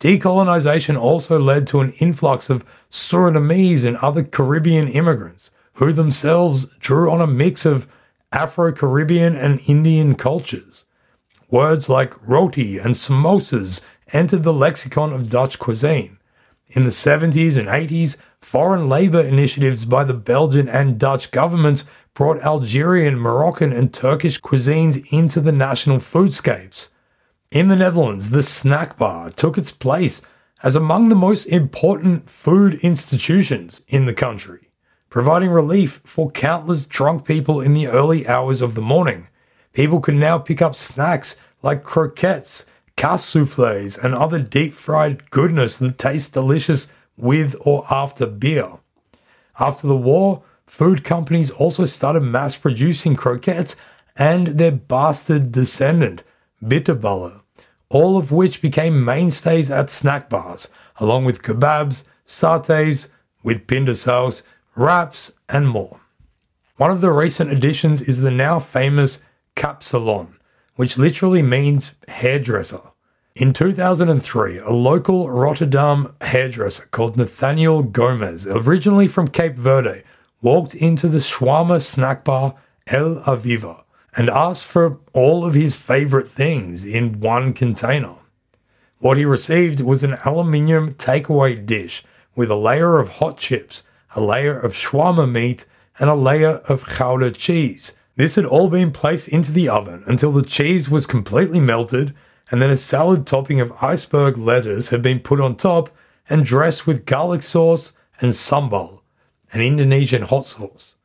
Decolonization 0.00 1.00
also 1.00 1.38
led 1.38 1.66
to 1.68 1.80
an 1.80 1.92
influx 1.92 2.50
of 2.50 2.64
Surinamese 2.90 3.84
and 3.84 3.96
other 3.98 4.22
Caribbean 4.22 4.88
immigrants, 4.88 5.50
who 5.74 5.92
themselves 5.92 6.66
drew 6.80 7.10
on 7.10 7.20
a 7.20 7.26
mix 7.26 7.64
of 7.64 7.86
Afro 8.32 8.72
Caribbean 8.72 9.34
and 9.34 9.60
Indian 9.66 10.14
cultures. 10.14 10.84
Words 11.50 11.88
like 11.88 12.14
roti 12.26 12.78
and 12.78 12.94
samosas 12.94 13.80
entered 14.12 14.42
the 14.42 14.52
lexicon 14.52 15.12
of 15.12 15.30
Dutch 15.30 15.58
cuisine. 15.58 16.18
In 16.68 16.84
the 16.84 16.90
70s 16.90 17.56
and 17.56 17.68
80s, 17.68 18.18
foreign 18.40 18.88
labor 18.88 19.20
initiatives 19.20 19.84
by 19.84 20.04
the 20.04 20.14
Belgian 20.14 20.68
and 20.68 20.98
Dutch 20.98 21.30
governments 21.30 21.84
brought 22.14 22.40
Algerian, 22.40 23.18
Moroccan, 23.18 23.72
and 23.72 23.92
Turkish 23.92 24.40
cuisines 24.40 25.06
into 25.12 25.40
the 25.40 25.52
national 25.52 25.98
foodscapes. 25.98 26.88
In 27.50 27.68
the 27.68 27.76
Netherlands, 27.76 28.30
the 28.30 28.42
snack 28.42 28.98
bar 28.98 29.30
took 29.30 29.56
its 29.56 29.70
place 29.70 30.22
as 30.62 30.74
among 30.74 31.08
the 31.08 31.14
most 31.14 31.46
important 31.46 32.28
food 32.28 32.74
institutions 32.82 33.82
in 33.88 34.06
the 34.06 34.14
country. 34.14 34.66
providing 35.16 35.48
relief 35.48 36.02
for 36.04 36.30
countless 36.30 36.84
drunk 36.84 37.24
people 37.24 37.58
in 37.60 37.72
the 37.72 37.86
early 37.86 38.28
hours 38.28 38.60
of 38.60 38.74
the 38.74 38.82
morning. 38.82 39.28
People 39.72 39.98
could 39.98 40.14
now 40.14 40.36
pick 40.36 40.60
up 40.60 40.74
snacks 40.74 41.36
like 41.62 41.82
croquettes, 41.82 42.66
kaassoufflés, 42.98 43.98
and 44.02 44.14
other 44.14 44.38
deep 44.38 44.74
fried 44.74 45.30
goodness 45.30 45.78
that 45.78 45.96
tastes 45.96 46.30
delicious 46.30 46.92
with 47.16 47.56
or 47.60 47.86
after 47.90 48.26
beer. 48.26 48.72
After 49.58 49.86
the 49.86 49.96
war, 49.96 50.42
food 50.66 51.02
companies 51.02 51.50
also 51.50 51.86
started 51.86 52.20
mass 52.20 52.56
producing 52.56 53.16
croquettes 53.16 53.76
and 54.16 54.48
their 54.48 54.72
bastard 54.72 55.50
descendant, 55.50 56.24
bitterballen, 56.68 57.40
all 57.88 58.16
of 58.16 58.32
which 58.32 58.62
became 58.62 59.04
mainstays 59.04 59.70
at 59.70 59.90
snack 59.90 60.28
bars, 60.28 60.68
along 60.98 61.24
with 61.24 61.42
kebabs, 61.42 62.04
satés, 62.26 63.10
with 63.42 63.66
pinda 63.66 63.94
wraps, 64.74 65.32
and 65.48 65.68
more. 65.68 66.00
One 66.76 66.90
of 66.90 67.00
the 67.00 67.12
recent 67.12 67.50
additions 67.50 68.02
is 68.02 68.20
the 68.20 68.30
now 68.30 68.58
famous 68.58 69.22
kapsalon, 69.54 70.34
which 70.74 70.98
literally 70.98 71.42
means 71.42 71.94
hairdresser. 72.08 72.80
In 73.34 73.52
2003, 73.52 74.58
a 74.58 74.70
local 74.70 75.30
Rotterdam 75.30 76.14
hairdresser 76.20 76.88
called 76.90 77.16
Nathaniel 77.16 77.82
Gomes, 77.82 78.46
originally 78.46 79.08
from 79.08 79.28
Cape 79.28 79.56
Verde, 79.56 80.02
walked 80.42 80.74
into 80.74 81.08
the 81.08 81.18
shawarma 81.18 81.82
snack 81.82 82.24
bar 82.24 82.54
El 82.86 83.16
Aviva 83.22 83.85
and 84.16 84.30
asked 84.30 84.64
for 84.64 84.98
all 85.12 85.44
of 85.44 85.54
his 85.54 85.76
favorite 85.76 86.26
things 86.26 86.84
in 86.84 87.20
one 87.20 87.52
container. 87.52 88.14
What 88.98 89.18
he 89.18 89.26
received 89.26 89.80
was 89.80 90.02
an 90.02 90.16
aluminium 90.24 90.94
takeaway 90.94 91.64
dish 91.64 92.02
with 92.34 92.50
a 92.50 92.56
layer 92.56 92.98
of 92.98 93.10
hot 93.10 93.36
chips, 93.36 93.82
a 94.14 94.20
layer 94.20 94.58
of 94.58 94.72
shawarma 94.72 95.30
meat, 95.30 95.66
and 95.98 96.08
a 96.08 96.14
layer 96.14 96.62
of 96.68 96.84
Gouda 96.84 97.30
cheese. 97.30 97.96
This 98.16 98.36
had 98.36 98.46
all 98.46 98.70
been 98.70 98.90
placed 98.90 99.28
into 99.28 99.52
the 99.52 99.68
oven 99.68 100.02
until 100.06 100.32
the 100.32 100.42
cheese 100.42 100.88
was 100.88 101.06
completely 101.06 101.60
melted, 101.60 102.14
and 102.50 102.62
then 102.62 102.70
a 102.70 102.76
salad 102.76 103.26
topping 103.26 103.60
of 103.60 103.72
iceberg 103.82 104.38
lettuce 104.38 104.88
had 104.88 105.02
been 105.02 105.20
put 105.20 105.40
on 105.40 105.56
top 105.56 105.94
and 106.28 106.44
dressed 106.44 106.86
with 106.86 107.04
garlic 107.04 107.42
sauce 107.42 107.92
and 108.20 108.32
sambal, 108.32 109.00
an 109.52 109.60
Indonesian 109.60 110.22
hot 110.22 110.46
sauce. 110.46 110.95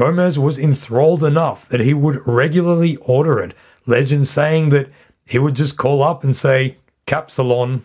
Gomes 0.00 0.38
was 0.38 0.58
enthralled 0.58 1.22
enough 1.22 1.68
that 1.68 1.80
he 1.80 1.92
would 1.92 2.26
regularly 2.26 2.96
order 3.02 3.38
it, 3.38 3.52
legends 3.84 4.30
saying 4.30 4.70
that 4.70 4.88
he 5.26 5.38
would 5.38 5.54
just 5.54 5.76
call 5.76 6.02
up 6.02 6.24
and 6.24 6.34
say, 6.34 6.78
Kapsalon. 7.06 7.82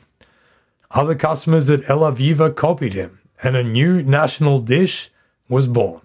Other 0.92 1.16
customers 1.16 1.70
at 1.70 1.90
El 1.90 2.00
Aviva 2.00 2.56
copied 2.56 2.94
him, 2.94 3.20
and 3.44 3.58
a 3.58 3.66
new 3.66 4.02
national 4.02 4.60
dish 4.60 5.10
was 5.50 5.68
born. 5.68 6.00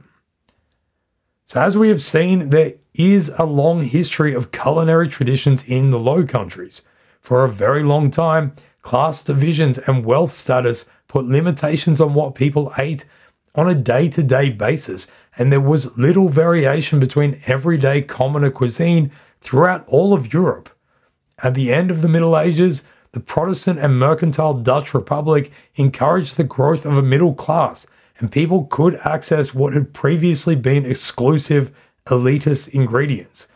So, 1.47 1.61
as 1.61 1.79
we 1.79 1.91
have 1.91 2.03
seen, 2.03 2.51
there 2.51 2.75
is 2.93 3.33
a 3.39 3.45
long 3.45 3.85
history 3.85 4.35
of 4.35 4.51
culinary 4.51 5.07
traditions 5.07 5.63
in 5.63 5.93
the 5.93 6.01
Low 6.01 6.25
Countries. 6.25 6.83
For 7.21 7.45
a 7.45 7.49
very 7.53 7.85
long 7.85 8.11
time, 8.11 8.57
class 8.83 9.23
divisions 9.23 9.79
and 9.79 10.05
wealth 10.05 10.33
status 10.33 10.87
put 11.07 11.27
limitations 11.27 12.01
on 12.01 12.15
what 12.15 12.35
people 12.35 12.73
ate 12.77 13.05
on 13.55 13.69
a 13.69 13.75
day 13.77 14.09
to 14.09 14.23
day 14.25 14.51
basis, 14.51 15.07
and 15.37 15.53
there 15.53 15.61
was 15.61 15.97
little 15.97 16.29
variation 16.29 17.01
between 17.01 17.41
everyday 17.47 18.03
commoner 18.03 18.51
cuisine 18.51 19.11
throughout 19.41 19.85
all 19.87 20.13
of 20.13 20.33
Europe. 20.33 20.71
At 21.43 21.55
the 21.55 21.73
end 21.73 21.91
of 21.91 22.03
the 22.03 22.09
Middle 22.09 22.39
Ages, 22.39 22.83
the 23.13 23.21
Protestant 23.21 23.79
and 23.79 23.99
mercantile 23.99 24.55
Dutch 24.55 24.95
Republic 24.95 25.51
encouraged 25.75 26.37
the 26.37 26.45
growth 26.45 26.85
of 26.85 26.97
a 26.97 27.03
middle 27.03 27.35
class, 27.35 27.87
and 28.19 28.31
people 28.31 28.65
could 28.65 29.01
access 29.05 29.55
what 29.55 29.73
had 29.73 29.95
previously 29.95 30.55
been 30.55 30.85
exclusive 30.85 31.75
elitist 32.07 32.69
ingredients. 32.69 33.49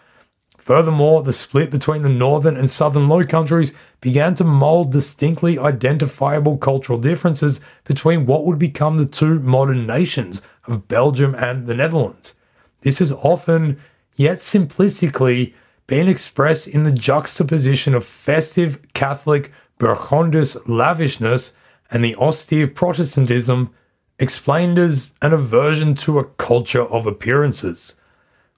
Furthermore, 0.58 1.22
the 1.22 1.34
split 1.34 1.70
between 1.70 2.02
the 2.02 2.08
northern 2.08 2.56
and 2.56 2.70
southern 2.70 3.06
Low 3.06 3.22
Countries 3.24 3.74
began 4.00 4.34
to 4.36 4.44
mold 4.44 4.92
distinctly 4.92 5.58
identifiable 5.58 6.56
cultural 6.56 6.98
differences 6.98 7.60
between 7.84 8.26
what 8.26 8.46
would 8.46 8.58
become 8.58 8.96
the 8.96 9.06
two 9.06 9.38
modern 9.40 9.86
nations 9.86 10.40
of 10.66 10.88
Belgium 10.88 11.34
and 11.34 11.66
the 11.66 11.74
Netherlands. 11.74 12.34
This 12.80 12.98
has 12.98 13.12
often, 13.12 13.80
yet 14.16 14.38
simplistically, 14.38 15.54
been 15.86 16.08
expressed 16.08 16.66
in 16.66 16.84
the 16.84 16.92
juxtaposition 16.92 17.94
of 17.94 18.06
festive 18.06 18.80
Catholic 18.92 19.52
Bourgondisch 19.78 20.56
lavishness 20.66 21.54
and 21.90 22.04
the 22.04 22.16
austere 22.16 22.66
Protestantism 22.66 23.74
explained 24.18 24.78
as 24.78 25.10
an 25.20 25.32
aversion 25.32 25.94
to 25.94 26.18
a 26.18 26.24
culture 26.24 26.84
of 26.84 27.06
appearances. 27.06 27.96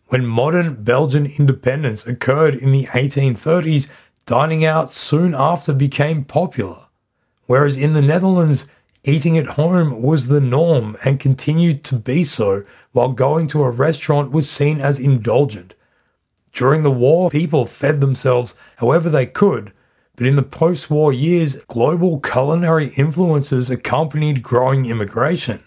When 0.09 0.27
modern 0.27 0.85
Belgian 0.85 1.27
independence 1.27 2.07
occurred 2.07 2.55
in 2.55 2.71
the 2.71 2.87
1830s, 2.87 3.89
dining 4.25 4.65
out 4.65 4.91
soon 4.91 5.35
after 5.35 5.73
became 5.73 6.25
popular, 6.25 6.87
whereas 7.47 7.77
in 7.77 7.93
the 7.93 8.03
Netherlands, 8.03 8.67
eating 9.07 9.39
at 9.39 9.47
home 9.47 10.03
was 10.03 10.29
the 10.29 10.41
norm 10.41 10.97
and 11.05 11.21
continued 11.21 11.85
to 11.85 11.97
be 11.97 12.25
so, 12.25 12.63
while 12.93 13.11
going 13.11 13.47
to 13.49 13.63
a 13.63 13.71
restaurant 13.71 14.33
was 14.33 14.51
seen 14.51 14.81
as 14.81 14.99
indulgent. 14.99 15.75
During 16.53 16.83
the 16.83 16.91
war, 16.91 17.31
people 17.31 17.67
fed 17.67 18.01
themselves 18.01 18.55
however 18.77 19.09
they 19.09 19.27
could, 19.27 19.73
but 20.17 20.27
in 20.27 20.37
the 20.37 20.43
post 20.43 20.91
war 20.91 21.13
years, 21.13 21.57
global 21.67 22.19
culinary 22.21 22.89
influences 22.97 23.71
accompanied 23.71 24.43
growing 24.43 24.87
immigration. 24.87 25.63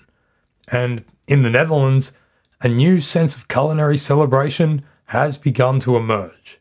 And 0.68 1.06
in 1.28 1.44
the 1.44 1.50
Netherlands, 1.50 2.12
a 2.62 2.68
new 2.68 3.00
sense 3.00 3.36
of 3.36 3.48
culinary 3.48 3.98
celebration 3.98 4.84
has 5.06 5.38
begun 5.38 5.80
to 5.82 5.96
emerge. 5.96 6.60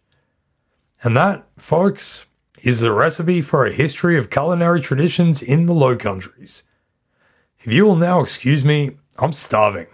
And 1.02 1.16
that, 1.16 1.46
folks, 1.56 2.26
is 2.62 2.80
the 2.80 2.92
recipe 2.92 3.40
for 3.40 3.64
a 3.64 3.72
history 3.72 4.18
of 4.18 4.30
culinary 4.30 4.80
traditions 4.80 5.42
in 5.42 5.66
the 5.66 5.74
Low 5.74 5.96
Countries. 5.96 6.64
If 7.60 7.72
you 7.72 7.86
will 7.86 7.96
now 7.96 8.20
excuse 8.20 8.64
me, 8.64 8.98
I'm 9.16 9.32
starving, 9.32 9.88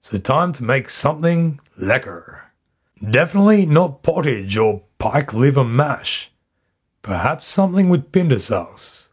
so 0.00 0.16
time 0.16 0.54
to 0.54 0.64
make 0.64 0.88
something 0.88 1.60
lekker. 1.78 2.40
Definitely 3.10 3.66
not 3.66 4.02
pottage 4.02 4.56
or 4.56 4.84
pike 4.98 5.34
liver 5.34 5.64
mash. 5.64 6.30
Perhaps 7.02 7.46
something 7.46 7.90
with 7.90 8.12
pinda 8.12 8.40
sauce. 8.40 9.10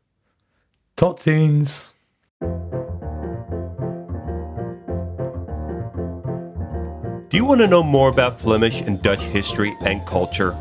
Tottines. 0.96 1.92
Do 7.30 7.38
you 7.38 7.44
want 7.44 7.60
to 7.60 7.68
know 7.68 7.84
more 7.84 8.10
about 8.10 8.40
Flemish 8.40 8.80
and 8.80 9.02
Dutch 9.02 9.20
history 9.20 9.76
and 9.82 10.08
culture? 10.08 10.56